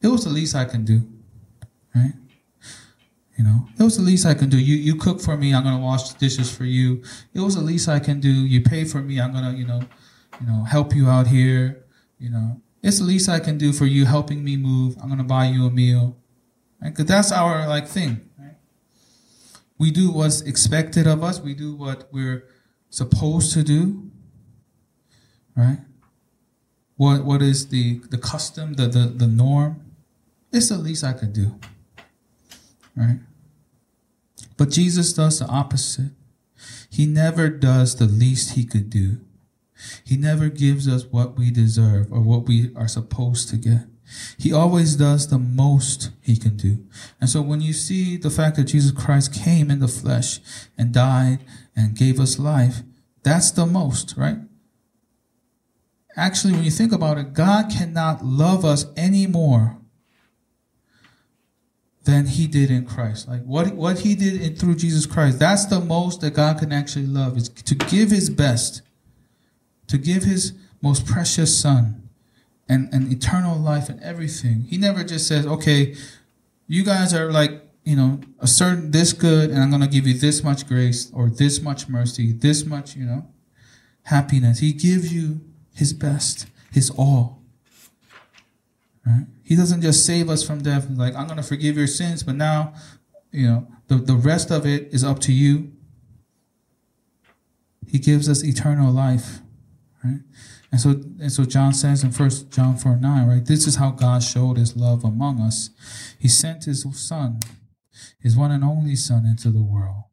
It 0.00 0.08
was 0.08 0.24
the 0.24 0.30
least 0.30 0.54
I 0.54 0.64
can 0.64 0.84
do. 0.84 1.02
Right? 1.94 2.12
You 3.36 3.44
know, 3.44 3.68
it 3.78 3.82
was 3.82 3.96
the 3.96 4.02
least 4.02 4.24
I 4.26 4.34
can 4.34 4.48
do. 4.48 4.58
You 4.58 4.76
you 4.76 4.94
cook 4.94 5.20
for 5.20 5.36
me, 5.36 5.54
I'm 5.54 5.64
gonna 5.64 5.82
wash 5.82 6.10
the 6.10 6.18
dishes 6.18 6.54
for 6.54 6.64
you. 6.64 7.02
It 7.34 7.40
was 7.40 7.56
the 7.56 7.62
least 7.62 7.88
I 7.88 7.98
can 7.98 8.20
do. 8.20 8.28
You 8.28 8.62
pay 8.62 8.84
for 8.84 9.00
me, 9.00 9.20
I'm 9.20 9.32
gonna, 9.32 9.52
you 9.52 9.66
know, 9.66 9.80
you 10.40 10.46
know, 10.46 10.62
help 10.64 10.94
you 10.94 11.08
out 11.08 11.26
here. 11.26 11.84
You 12.18 12.30
know, 12.30 12.60
it's 12.82 12.98
the 12.98 13.04
least 13.04 13.28
I 13.28 13.40
can 13.40 13.58
do 13.58 13.72
for 13.72 13.86
you 13.86 14.04
helping 14.04 14.44
me 14.44 14.56
move. 14.56 14.96
I'm 15.02 15.08
gonna 15.08 15.24
buy 15.24 15.46
you 15.46 15.66
a 15.66 15.70
meal. 15.70 16.16
Right? 16.80 16.94
Cause 16.94 17.06
that's 17.06 17.32
our 17.32 17.66
like 17.66 17.88
thing. 17.88 18.20
Right? 18.38 18.56
We 19.76 19.90
do 19.90 20.12
what's 20.12 20.42
expected 20.42 21.06
of 21.06 21.24
us. 21.24 21.40
We 21.40 21.54
do 21.54 21.74
what 21.74 22.08
we're 22.12 22.46
supposed 22.90 23.52
to 23.54 23.64
do 23.64 24.10
right? 25.56 25.78
What 26.96 27.24
what 27.24 27.42
is 27.42 27.68
the 27.68 28.00
the 28.10 28.18
custom, 28.18 28.74
the 28.74 28.88
the, 28.88 29.06
the 29.06 29.26
norm? 29.26 29.82
It's 30.52 30.68
the 30.68 30.78
least 30.78 31.04
I 31.04 31.12
could 31.12 31.32
do. 31.32 31.58
Right? 32.96 33.20
But 34.56 34.70
Jesus 34.70 35.12
does 35.12 35.38
the 35.38 35.46
opposite. 35.46 36.10
He 36.90 37.06
never 37.06 37.48
does 37.48 37.96
the 37.96 38.04
least 38.04 38.54
he 38.54 38.64
could 38.64 38.90
do. 38.90 39.18
He 40.04 40.16
never 40.16 40.48
gives 40.48 40.86
us 40.86 41.04
what 41.04 41.38
we 41.38 41.50
deserve 41.50 42.12
or 42.12 42.20
what 42.20 42.46
we 42.46 42.70
are 42.76 42.88
supposed 42.88 43.48
to 43.48 43.56
get. 43.56 43.86
He 44.36 44.52
always 44.52 44.96
does 44.96 45.28
the 45.28 45.38
most 45.38 46.10
he 46.20 46.36
can 46.36 46.56
do. 46.56 46.84
And 47.20 47.30
so 47.30 47.40
when 47.42 47.60
you 47.60 47.72
see 47.72 48.16
the 48.16 48.30
fact 48.30 48.56
that 48.56 48.64
Jesus 48.64 48.90
Christ 48.90 49.32
came 49.32 49.70
in 49.70 49.78
the 49.78 49.88
flesh 49.88 50.40
and 50.76 50.92
died 50.92 51.38
and 51.76 51.96
gave 51.96 52.18
us 52.18 52.38
life, 52.38 52.82
that's 53.22 53.50
the 53.52 53.66
most, 53.66 54.16
right? 54.16 54.38
Actually, 56.16 56.54
when 56.54 56.64
you 56.64 56.70
think 56.70 56.92
about 56.92 57.18
it, 57.18 57.32
God 57.32 57.70
cannot 57.70 58.24
love 58.24 58.64
us 58.64 58.86
any 58.96 59.26
more 59.26 59.80
than 62.04 62.26
he 62.26 62.46
did 62.46 62.70
in 62.70 62.86
Christ. 62.86 63.28
Like 63.28 63.42
what, 63.44 63.74
what 63.74 64.00
he 64.00 64.14
did 64.14 64.40
in, 64.40 64.56
through 64.56 64.76
Jesus 64.76 65.06
Christ, 65.06 65.38
that's 65.38 65.66
the 65.66 65.80
most 65.80 66.20
that 66.22 66.34
God 66.34 66.58
can 66.58 66.72
actually 66.72 67.06
love 67.06 67.36
is 67.36 67.48
to 67.48 67.74
give 67.74 68.10
his 68.10 68.30
best, 68.30 68.82
to 69.86 69.98
give 69.98 70.24
his 70.24 70.52
most 70.82 71.06
precious 71.06 71.56
son 71.58 72.08
and, 72.68 72.92
and 72.92 73.12
eternal 73.12 73.58
life 73.58 73.88
and 73.88 74.02
everything. 74.02 74.62
He 74.62 74.78
never 74.78 75.04
just 75.04 75.28
says, 75.28 75.46
okay, 75.46 75.94
you 76.66 76.84
guys 76.84 77.12
are 77.12 77.30
like, 77.30 77.62
you 77.84 77.96
know, 77.96 78.20
a 78.38 78.46
certain 78.46 78.90
this 78.90 79.12
good 79.12 79.50
and 79.50 79.60
I'm 79.62 79.70
going 79.70 79.82
to 79.82 79.88
give 79.88 80.06
you 80.06 80.14
this 80.14 80.42
much 80.42 80.66
grace 80.66 81.10
or 81.12 81.28
this 81.28 81.60
much 81.60 81.88
mercy, 81.88 82.32
this 82.32 82.64
much, 82.64 82.96
you 82.96 83.04
know, 83.04 83.26
happiness. 84.04 84.60
He 84.60 84.72
gives 84.72 85.12
you 85.12 85.40
his 85.74 85.92
best, 85.92 86.46
his 86.72 86.90
all. 86.90 87.42
Right? 89.06 89.26
He 89.42 89.56
doesn't 89.56 89.82
just 89.82 90.04
save 90.04 90.28
us 90.28 90.42
from 90.42 90.62
death, 90.62 90.88
like, 90.90 91.14
I'm 91.14 91.26
going 91.26 91.36
to 91.36 91.42
forgive 91.42 91.76
your 91.76 91.86
sins, 91.86 92.22
but 92.22 92.36
now, 92.36 92.74
you 93.32 93.46
know, 93.46 93.68
the, 93.88 93.96
the 93.96 94.14
rest 94.14 94.50
of 94.50 94.66
it 94.66 94.92
is 94.92 95.02
up 95.02 95.18
to 95.20 95.32
you. 95.32 95.72
He 97.88 97.98
gives 97.98 98.28
us 98.28 98.44
eternal 98.44 98.92
life. 98.92 99.40
Right? 100.04 100.20
And 100.72 100.80
so 100.80 100.90
and 100.90 101.32
so 101.32 101.44
John 101.44 101.74
says 101.74 102.04
in 102.04 102.12
first 102.12 102.50
John 102.52 102.76
4 102.76 102.96
9, 102.96 103.26
right? 103.26 103.44
This 103.44 103.66
is 103.66 103.76
how 103.76 103.90
God 103.90 104.22
showed 104.22 104.56
his 104.56 104.76
love 104.76 105.04
among 105.04 105.40
us. 105.40 105.70
He 106.18 106.28
sent 106.28 106.64
his 106.64 106.86
son, 106.94 107.40
his 108.20 108.36
one 108.36 108.52
and 108.52 108.62
only 108.62 108.94
son, 108.94 109.26
into 109.26 109.50
the 109.50 109.62
world 109.62 110.04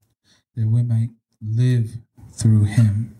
that 0.56 0.68
we 0.68 0.82
might 0.82 1.10
live 1.42 1.98
through 2.34 2.64
him. 2.64 3.16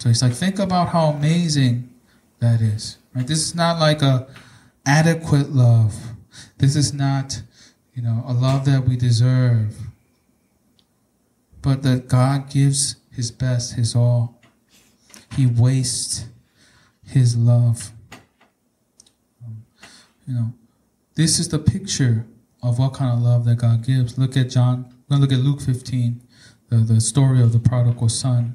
So 0.00 0.08
he's 0.08 0.22
like, 0.22 0.32
think 0.32 0.58
about 0.58 0.88
how 0.88 1.08
amazing 1.08 1.90
that 2.38 2.62
is. 2.62 2.96
Right? 3.14 3.26
This 3.26 3.38
is 3.38 3.54
not 3.54 3.78
like 3.78 4.00
a 4.00 4.26
adequate 4.86 5.50
love. 5.50 5.94
This 6.56 6.74
is 6.74 6.94
not, 6.94 7.42
you 7.94 8.02
know, 8.02 8.24
a 8.26 8.32
love 8.32 8.64
that 8.64 8.88
we 8.88 8.96
deserve. 8.96 9.76
But 11.60 11.82
that 11.82 12.08
God 12.08 12.48
gives 12.48 12.96
his 13.12 13.30
best, 13.30 13.74
his 13.74 13.94
all. 13.94 14.40
He 15.36 15.44
wastes 15.46 16.24
his 17.04 17.36
love. 17.36 17.92
Um, 19.44 19.64
you 20.26 20.34
know, 20.34 20.52
this 21.14 21.38
is 21.38 21.50
the 21.50 21.58
picture 21.58 22.24
of 22.62 22.78
what 22.78 22.94
kind 22.94 23.12
of 23.12 23.22
love 23.22 23.44
that 23.44 23.56
God 23.56 23.84
gives. 23.84 24.16
Look 24.16 24.34
at 24.34 24.48
John, 24.48 24.94
look 25.10 25.30
at 25.30 25.40
Luke 25.40 25.60
15, 25.60 26.22
the, 26.70 26.76
the 26.76 27.00
story 27.02 27.42
of 27.42 27.52
the 27.52 27.58
prodigal 27.58 28.08
son. 28.08 28.54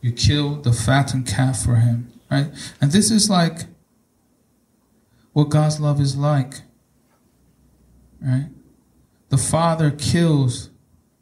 you 0.00 0.12
kill 0.12 0.56
the 0.56 0.72
fattened 0.72 1.26
calf 1.26 1.62
for 1.62 1.76
him, 1.76 2.12
right? 2.30 2.48
And 2.80 2.92
this 2.92 3.10
is 3.10 3.28
like 3.28 3.62
what 5.32 5.48
God's 5.50 5.80
love 5.80 6.00
is 6.00 6.16
like, 6.16 6.62
right? 8.20 8.48
The 9.28 9.36
Father 9.36 9.90
kills 9.90 10.70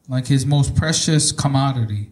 like 0.08 0.26
his 0.26 0.44
most 0.44 0.76
precious 0.76 1.32
commodity, 1.32 2.10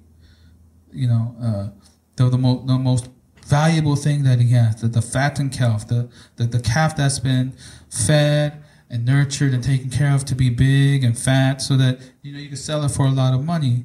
you 0.92 1.07
know, 1.07 1.37
uh, 1.42 1.68
the, 2.16 2.29
the, 2.31 2.38
mo- 2.38 2.64
the 2.66 2.79
most 2.79 3.09
valuable 3.46 3.96
thing 3.96 4.22
that 4.25 4.40
he 4.40 4.51
has, 4.51 4.81
the, 4.81 4.88
the 4.88 5.03
fattened 5.03 5.53
calf, 5.53 5.87
the, 5.87 6.11
the, 6.37 6.44
the 6.44 6.61
calf 6.61 6.96
that's 6.96 7.18
been 7.18 7.53
fed 7.90 8.62
and 8.88 9.05
nurtured 9.05 9.55
and 9.55 9.62
taken 9.62 9.90
care 9.90 10.14
of 10.14 10.25
to 10.25 10.35
be 10.35 10.51
big 10.51 11.05
and 11.05 11.18
fat 11.18 11.62
so 11.62 11.77
that, 11.77 11.98
you 12.22 12.33
know, 12.33 12.38
you 12.38 12.48
can 12.48 12.57
sell 12.57 12.85
it 12.85 12.90
for 12.90 13.07
a 13.07 13.11
lot 13.11 13.35
of 13.35 13.44
money. 13.44 13.85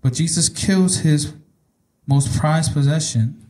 But 0.00 0.14
Jesus 0.14 0.48
kills 0.48 0.98
his 0.98 1.32
most 2.12 2.38
prized 2.38 2.74
possession, 2.74 3.42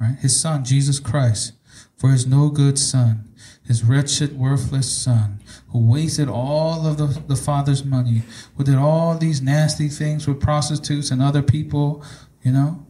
right? 0.00 0.16
His 0.20 0.38
son, 0.40 0.64
Jesus 0.64 1.00
Christ, 1.00 1.54
for 1.96 2.10
his 2.10 2.26
no 2.26 2.48
good 2.48 2.78
son, 2.78 3.28
his 3.66 3.82
wretched, 3.82 4.38
worthless 4.38 4.90
son, 4.90 5.40
who 5.70 5.90
wasted 5.90 6.28
all 6.28 6.86
of 6.86 6.96
the, 6.96 7.06
the 7.26 7.34
father's 7.34 7.84
money, 7.84 8.22
who 8.56 8.62
did 8.62 8.76
all 8.76 9.18
these 9.18 9.42
nasty 9.42 9.88
things 9.88 10.28
with 10.28 10.40
prostitutes 10.40 11.10
and 11.10 11.20
other 11.20 11.42
people, 11.42 12.04
you 12.44 12.52
know? 12.52 12.86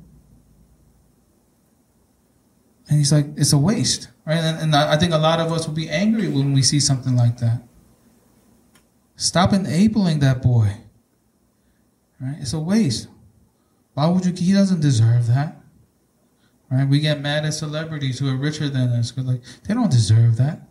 And 2.89 2.99
he's 2.99 3.13
like, 3.13 3.27
it's 3.37 3.55
a 3.55 3.59
waste, 3.59 4.09
right? 4.27 4.37
And, 4.37 4.59
and 4.59 4.77
I 4.77 4.99
think 4.99 5.15
a 5.15 5.19
lot 5.19 5.41
of 5.41 5.51
us 5.53 5.67
will 5.67 5.75
be 5.75 5.89
angry 5.89 6.29
when 6.29 6.53
we 6.53 6.61
see 6.61 6.81
something 6.81 7.17
like 7.17 7.39
that. 7.39 7.63
Stop 9.17 9.55
enabling 9.55 10.19
that 10.19 10.43
boy, 10.43 10.77
right? 12.21 12.37
It's 12.41 12.53
a 12.53 12.61
waste. 12.61 13.09
Why 13.95 14.07
would 14.07 14.25
you? 14.25 14.33
He 14.33 14.53
doesn't 14.53 14.81
deserve 14.81 15.27
that. 15.29 15.57
Right? 16.71 16.89
We 16.89 17.01
get 17.01 17.21
mad 17.21 17.45
at 17.45 17.55
celebrities 17.55 18.19
who 18.19 18.29
are 18.31 18.37
richer 18.37 18.69
than 18.69 18.89
us 18.91 19.13
because 19.13 19.29
like 19.29 19.43
they 19.65 19.75
don't 19.75 19.91
deserve 19.91 20.37
that. 20.39 20.63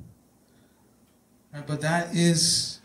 Right? 1.54 1.66
But 1.66 1.82
that 1.82 2.16
is 2.16 2.80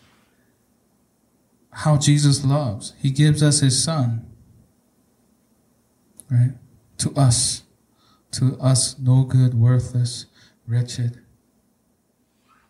how 1.71 1.97
Jesus 1.97 2.45
loves. 2.45 2.93
He 2.99 3.11
gives 3.11 3.43
us 3.43 3.61
his 3.61 3.83
son. 3.83 4.27
Right? 6.31 6.53
To 6.99 7.15
us. 7.15 7.63
To 8.33 8.59
us 8.61 8.99
no 8.99 9.23
good, 9.23 9.55
worthless, 9.55 10.27
wretched, 10.67 11.23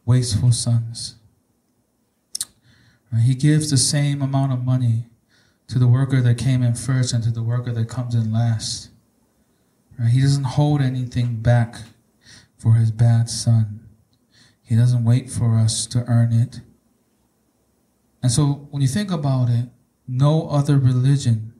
wasteful 0.05 0.53
sons. 0.53 1.17
Right? 3.13 3.23
He 3.23 3.35
gives 3.35 3.71
the 3.71 3.77
same 3.77 4.23
amount 4.23 4.53
of 4.53 4.65
money 4.65 5.07
to 5.69 5.79
the 5.79 5.89
worker 5.89 6.21
that 6.21 6.39
came 6.39 6.63
in 6.63 6.75
first 6.75 7.13
and 7.13 7.23
to 7.25 7.31
the 7.31 7.43
worker 7.43 7.73
that 7.73 7.89
comes 7.89 8.15
in 8.15 8.33
last. 8.33 8.91
Right? 9.99 10.11
He 10.11 10.21
doesn't 10.21 10.45
hold 10.45 10.81
anything 10.81 11.37
back 11.37 11.77
for 12.57 12.75
his 12.75 12.91
bad 12.91 13.29
son. 13.29 13.81
He 14.63 14.77
doesn't 14.77 15.05
wait 15.05 15.31
for 15.31 15.57
us 15.57 15.87
to 15.87 16.05
earn 16.09 16.33
it. 16.33 16.61
And 18.23 18.33
so 18.33 18.67
when 18.71 18.83
you 18.83 18.89
think 18.89 19.11
about 19.11 19.49
it, 19.49 19.69
no 20.09 20.49
other 20.49 20.79
religion 20.79 21.53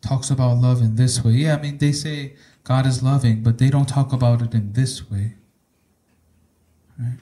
talks 0.00 0.30
about 0.30 0.58
love 0.58 0.80
in 0.80 0.96
this 0.96 1.24
way. 1.24 1.32
Yeah, 1.32 1.56
I 1.56 1.60
mean, 1.60 1.78
they 1.78 1.92
say 1.92 2.34
God 2.62 2.86
is 2.86 3.02
loving, 3.02 3.42
but 3.42 3.58
they 3.58 3.70
don't 3.70 3.88
talk 3.88 4.12
about 4.12 4.42
it 4.42 4.54
in 4.54 4.72
this 4.72 5.10
way. 5.10 5.34
Right? 6.98 7.18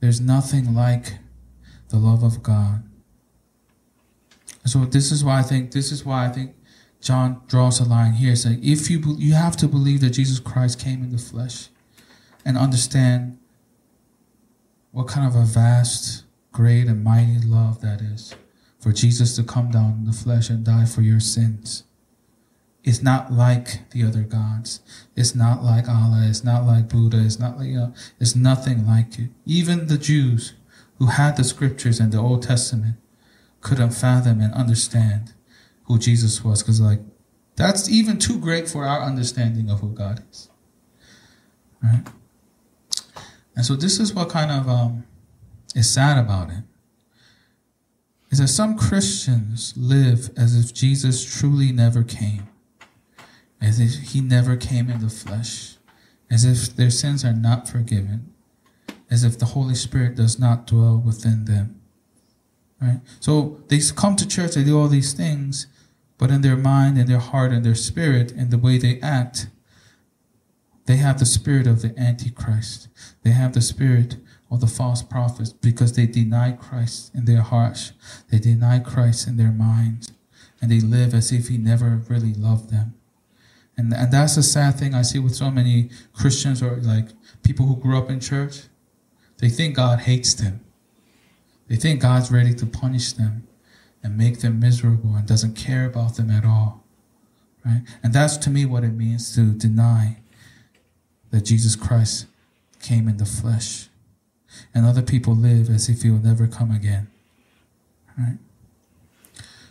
There's 0.00 0.20
nothing 0.20 0.74
like 0.74 1.18
the 1.88 1.98
love 1.98 2.22
of 2.22 2.42
God. 2.42 2.82
So 4.66 4.84
this 4.84 5.12
is 5.12 5.24
why 5.24 5.38
I 5.38 5.42
think 5.42 5.72
this 5.72 5.92
is 5.92 6.04
why 6.04 6.26
I 6.26 6.28
think 6.28 6.54
John 7.00 7.40
draws 7.46 7.80
a 7.80 7.84
line 7.84 8.14
here, 8.14 8.36
saying 8.36 8.60
if 8.62 8.90
you 8.90 9.00
you 9.18 9.34
have 9.34 9.56
to 9.58 9.68
believe 9.68 10.00
that 10.00 10.10
Jesus 10.10 10.40
Christ 10.40 10.80
came 10.80 11.02
in 11.02 11.12
the 11.12 11.18
flesh, 11.18 11.68
and 12.44 12.58
understand 12.58 13.38
what 14.92 15.08
kind 15.08 15.26
of 15.26 15.36
a 15.36 15.44
vast, 15.44 16.24
great, 16.52 16.86
and 16.86 17.04
mighty 17.04 17.38
love 17.44 17.80
that 17.80 18.00
is 18.00 18.34
for 18.78 18.92
Jesus 18.92 19.36
to 19.36 19.42
come 19.42 19.70
down 19.70 19.92
in 19.98 20.04
the 20.04 20.12
flesh 20.12 20.48
and 20.48 20.64
die 20.64 20.86
for 20.86 21.02
your 21.02 21.20
sins. 21.20 21.84
It's 22.82 23.02
not 23.02 23.32
like 23.32 23.90
the 23.90 24.04
other 24.04 24.22
gods. 24.22 24.80
It's 25.16 25.34
not 25.34 25.64
like 25.64 25.88
Allah. 25.88 26.24
It's 26.28 26.44
not 26.44 26.64
like 26.64 26.88
Buddha. 26.88 27.20
It's 27.20 27.38
not 27.38 27.58
like, 27.58 27.66
you 27.66 27.78
know, 27.78 27.94
it's 28.20 28.36
nothing 28.36 28.86
like 28.86 29.18
it. 29.18 29.30
Even 29.44 29.88
the 29.88 29.98
Jews 29.98 30.54
who 30.98 31.06
had 31.06 31.36
the 31.36 31.42
scriptures 31.42 31.98
and 31.98 32.12
the 32.12 32.18
Old 32.18 32.44
Testament 32.44 32.94
couldn't 33.60 33.90
fathom 33.90 34.40
and 34.40 34.52
understand 34.54 35.34
who 35.84 35.98
Jesus 35.98 36.44
was 36.44 36.62
because, 36.62 36.80
like, 36.80 37.00
that's 37.56 37.88
even 37.88 38.18
too 38.18 38.38
great 38.38 38.68
for 38.68 38.84
our 38.84 39.02
understanding 39.02 39.70
of 39.70 39.80
who 39.80 39.92
God 39.92 40.22
is. 40.30 40.50
Right? 41.82 42.04
And 43.54 43.64
so, 43.64 43.76
this 43.76 43.98
is 43.98 44.12
what 44.12 44.28
kind 44.28 44.50
of 44.50 44.68
um, 44.68 45.04
is 45.74 45.92
sad 45.92 46.18
about 46.18 46.50
it 46.50 46.64
is 48.30 48.38
that 48.38 48.48
some 48.48 48.76
Christians 48.76 49.72
live 49.76 50.30
as 50.36 50.56
if 50.56 50.74
Jesus 50.74 51.24
truly 51.24 51.72
never 51.72 52.02
came, 52.02 52.48
as 53.60 53.78
if 53.78 54.10
he 54.10 54.20
never 54.20 54.56
came 54.56 54.90
in 54.90 55.00
the 55.00 55.08
flesh, 55.08 55.76
as 56.30 56.44
if 56.44 56.74
their 56.74 56.90
sins 56.90 57.24
are 57.24 57.32
not 57.32 57.68
forgiven, 57.68 58.32
as 59.10 59.22
if 59.22 59.38
the 59.38 59.46
Holy 59.46 59.74
Spirit 59.74 60.16
does 60.16 60.38
not 60.38 60.66
dwell 60.66 60.98
within 60.98 61.44
them. 61.44 61.80
Right? 62.80 63.00
So 63.20 63.60
they 63.68 63.80
come 63.94 64.16
to 64.16 64.28
church, 64.28 64.54
they 64.54 64.64
do 64.64 64.78
all 64.78 64.88
these 64.88 65.12
things, 65.12 65.66
but 66.18 66.30
in 66.30 66.42
their 66.42 66.56
mind 66.56 66.98
and 66.98 67.08
their 67.08 67.18
heart 67.18 67.52
and 67.52 67.64
their 67.64 67.74
spirit 67.74 68.32
and 68.32 68.50
the 68.50 68.58
way 68.58 68.78
they 68.78 69.00
act, 69.00 69.48
they 70.86 70.96
have 70.96 71.18
the 71.18 71.26
spirit 71.26 71.66
of 71.66 71.82
the 71.82 71.98
Antichrist. 71.98 72.88
They 73.22 73.30
have 73.30 73.52
the 73.52 73.60
spirit 73.60 74.16
of 74.50 74.60
the 74.60 74.66
false 74.66 75.02
prophets 75.02 75.52
because 75.52 75.94
they 75.94 76.06
deny 76.06 76.52
Christ 76.52 77.12
in 77.14 77.24
their 77.24 77.42
hearts. 77.42 77.92
They 78.30 78.38
deny 78.38 78.78
Christ 78.78 79.26
in 79.26 79.36
their 79.36 79.50
minds. 79.50 80.12
And 80.60 80.70
they 80.70 80.80
live 80.80 81.12
as 81.12 81.32
if 81.32 81.48
he 81.48 81.58
never 81.58 82.02
really 82.08 82.32
loved 82.32 82.70
them. 82.70 82.94
And, 83.76 83.92
and 83.92 84.10
that's 84.12 84.36
a 84.36 84.42
sad 84.42 84.78
thing 84.78 84.94
I 84.94 85.02
see 85.02 85.18
with 85.18 85.34
so 85.34 85.50
many 85.50 85.90
Christians 86.14 86.62
or 86.62 86.76
like 86.76 87.08
people 87.42 87.66
who 87.66 87.76
grew 87.76 87.98
up 87.98 88.08
in 88.08 88.20
church. 88.20 88.62
They 89.38 89.50
think 89.50 89.76
God 89.76 90.00
hates 90.00 90.32
them. 90.32 90.60
They 91.68 91.76
think 91.76 92.00
God's 92.00 92.30
ready 92.30 92.54
to 92.54 92.66
punish 92.66 93.12
them 93.12 93.46
and 94.02 94.16
make 94.16 94.40
them 94.40 94.60
miserable 94.60 95.14
and 95.16 95.26
doesn't 95.26 95.54
care 95.54 95.84
about 95.84 96.16
them 96.16 96.30
at 96.30 96.44
all. 96.44 96.84
Right? 97.64 97.82
And 98.02 98.12
that's 98.12 98.36
to 98.38 98.50
me 98.50 98.64
what 98.64 98.84
it 98.84 98.92
means 98.92 99.34
to 99.34 99.52
deny 99.52 100.18
that 101.30 101.44
Jesus 101.44 101.74
Christ 101.74 102.26
came 102.80 103.08
in 103.08 103.16
the 103.16 103.24
flesh. 103.24 103.88
And 104.72 104.86
other 104.86 105.02
people 105.02 105.34
live 105.34 105.68
as 105.68 105.88
if 105.88 106.02
he 106.02 106.10
will 106.10 106.18
never 106.18 106.46
come 106.46 106.70
again. 106.70 107.08
Right? 108.16 108.38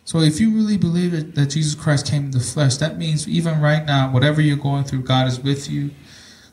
So 0.03 0.19
if 0.19 0.39
you 0.39 0.51
really 0.51 0.77
believe 0.77 1.33
that 1.33 1.47
Jesus 1.47 1.73
Christ 1.73 2.05
came 2.07 2.25
in 2.25 2.31
the 2.31 2.39
flesh, 2.39 2.77
that 2.77 2.97
means 2.97 3.27
even 3.27 3.59
right 3.59 3.83
now, 3.83 4.11
whatever 4.11 4.39
you're 4.41 4.57
going 4.57 4.83
through, 4.83 5.01
God 5.01 5.27
is 5.27 5.39
with 5.39 5.69
you. 5.69 5.91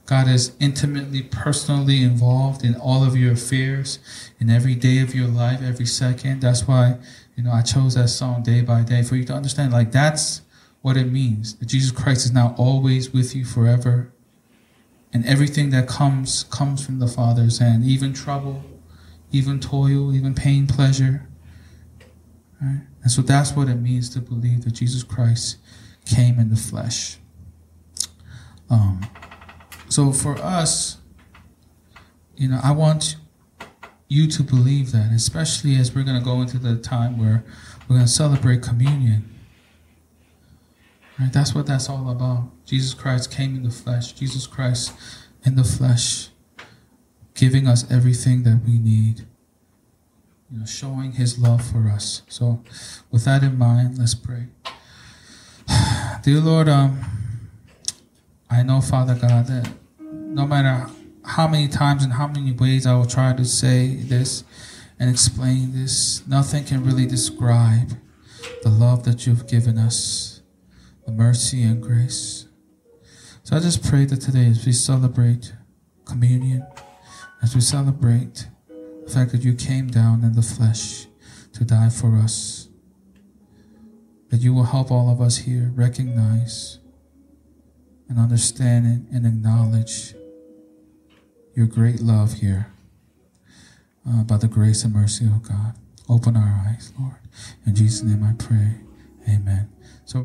God 0.06 0.28
is 0.28 0.52
intimately, 0.58 1.22
personally 1.22 2.02
involved 2.02 2.64
in 2.64 2.74
all 2.74 3.04
of 3.04 3.16
your 3.16 3.32
affairs, 3.32 3.98
in 4.40 4.50
every 4.50 4.74
day 4.74 4.98
of 4.98 5.14
your 5.14 5.28
life, 5.28 5.60
every 5.62 5.86
second. 5.86 6.40
That's 6.40 6.66
why, 6.66 6.98
you 7.36 7.44
know, 7.44 7.52
I 7.52 7.62
chose 7.62 7.94
that 7.94 8.08
song 8.08 8.42
day 8.42 8.62
by 8.62 8.82
day 8.82 9.02
for 9.02 9.16
you 9.16 9.24
to 9.24 9.32
understand. 9.32 9.72
Like 9.72 9.92
that's 9.92 10.42
what 10.82 10.96
it 10.96 11.10
means. 11.10 11.54
That 11.56 11.66
Jesus 11.66 11.92
Christ 11.92 12.26
is 12.26 12.32
now 12.32 12.54
always 12.58 13.12
with 13.12 13.34
you 13.34 13.44
forever. 13.44 14.12
And 15.12 15.24
everything 15.26 15.70
that 15.70 15.86
comes 15.88 16.44
comes 16.44 16.84
from 16.84 16.98
the 16.98 17.06
Father's 17.06 17.58
hand, 17.58 17.84
even 17.84 18.12
trouble, 18.12 18.64
even 19.30 19.60
toil, 19.60 20.14
even 20.14 20.34
pain, 20.34 20.66
pleasure. 20.66 21.28
Right? 22.60 22.82
And 23.02 23.10
so 23.10 23.22
that's 23.22 23.52
what 23.52 23.68
it 23.68 23.76
means 23.76 24.08
to 24.10 24.20
believe 24.20 24.64
that 24.64 24.72
Jesus 24.72 25.02
Christ 25.02 25.58
came 26.06 26.38
in 26.38 26.50
the 26.50 26.56
flesh. 26.56 27.18
Um, 28.70 29.02
so 29.92 30.11
for 30.11 30.38
us, 30.38 30.96
you 32.35 32.48
know, 32.48 32.59
I 32.64 32.70
want 32.70 33.16
you 34.09 34.26
to 34.26 34.42
believe 34.42 34.90
that, 34.92 35.12
especially 35.12 35.76
as 35.76 35.94
we're 35.94 36.02
going 36.02 36.18
to 36.18 36.24
go 36.24 36.40
into 36.40 36.57
the 36.57 36.78
time 36.78 37.18
where 37.18 37.44
we're 37.87 37.96
going 37.96 38.07
to 38.07 38.11
celebrate 38.11 38.62
communion. 38.62 39.28
Right? 41.20 41.31
That's 41.31 41.55
what 41.55 41.66
that's 41.66 41.90
all 41.90 42.09
about. 42.09 42.48
Jesus 42.64 42.94
Christ 42.94 43.31
came 43.31 43.55
in 43.55 43.64
the 43.64 43.70
flesh. 43.70 44.12
Jesus 44.12 44.46
Christ 44.46 44.94
in 45.44 45.57
the 45.57 45.64
flesh, 45.64 46.31
giving 47.35 47.68
us 47.68 47.85
everything 47.90 48.44
that 48.44 48.62
we 48.66 48.78
need 48.78 49.26
you 50.50 50.61
know, 50.61 50.64
showing 50.64 51.12
his 51.12 51.38
love 51.38 51.62
for 51.62 51.90
us. 51.90 52.22
So, 52.28 52.64
with 53.11 53.26
that 53.26 53.42
in 53.42 53.59
mind, 53.59 53.98
let's 53.98 54.14
pray. 54.14 54.46
Dear 56.22 56.40
Lord, 56.40 56.70
um, 56.70 56.98
I 58.48 58.62
know, 58.62 58.81
Father 58.81 59.14
God, 59.14 59.48
that 59.48 59.70
no 60.32 60.46
matter 60.46 60.90
how 61.24 61.46
many 61.46 61.68
times 61.68 62.02
and 62.02 62.14
how 62.14 62.26
many 62.26 62.52
ways 62.52 62.86
I 62.86 62.94
will 62.94 63.06
try 63.06 63.32
to 63.32 63.44
say 63.44 63.96
this 63.96 64.44
and 64.98 65.10
explain 65.10 65.72
this, 65.72 66.26
nothing 66.26 66.64
can 66.64 66.84
really 66.84 67.06
describe 67.06 67.92
the 68.62 68.70
love 68.70 69.04
that 69.04 69.26
you've 69.26 69.46
given 69.46 69.78
us, 69.78 70.42
the 71.06 71.12
mercy 71.12 71.62
and 71.62 71.82
grace. 71.82 72.46
So 73.44 73.56
I 73.56 73.60
just 73.60 73.84
pray 73.84 74.04
that 74.06 74.20
today, 74.20 74.46
as 74.46 74.64
we 74.64 74.72
celebrate 74.72 75.52
communion, 76.04 76.66
as 77.42 77.54
we 77.54 77.60
celebrate 77.60 78.48
the 79.04 79.10
fact 79.10 79.32
that 79.32 79.42
you 79.42 79.54
came 79.54 79.88
down 79.88 80.22
in 80.22 80.34
the 80.34 80.42
flesh 80.42 81.06
to 81.54 81.64
die 81.64 81.88
for 81.88 82.16
us. 82.16 82.68
That 84.30 84.40
you 84.40 84.54
will 84.54 84.64
help 84.64 84.90
all 84.90 85.10
of 85.10 85.20
us 85.20 85.38
here 85.38 85.70
recognize 85.74 86.78
and 88.08 88.18
understand 88.18 89.08
and 89.12 89.26
acknowledge 89.26 90.14
your 91.54 91.66
great 91.66 92.00
love 92.00 92.34
here 92.34 92.72
uh, 94.08 94.22
by 94.22 94.36
the 94.36 94.48
grace 94.48 94.84
and 94.84 94.94
mercy 94.94 95.26
of 95.26 95.42
God. 95.42 95.74
Open 96.08 96.36
our 96.36 96.64
eyes, 96.68 96.92
Lord. 96.98 97.16
In 97.66 97.74
Jesus' 97.74 98.02
name 98.02 98.22
I 98.22 98.34
pray. 98.36 98.80
Amen. 99.28 99.71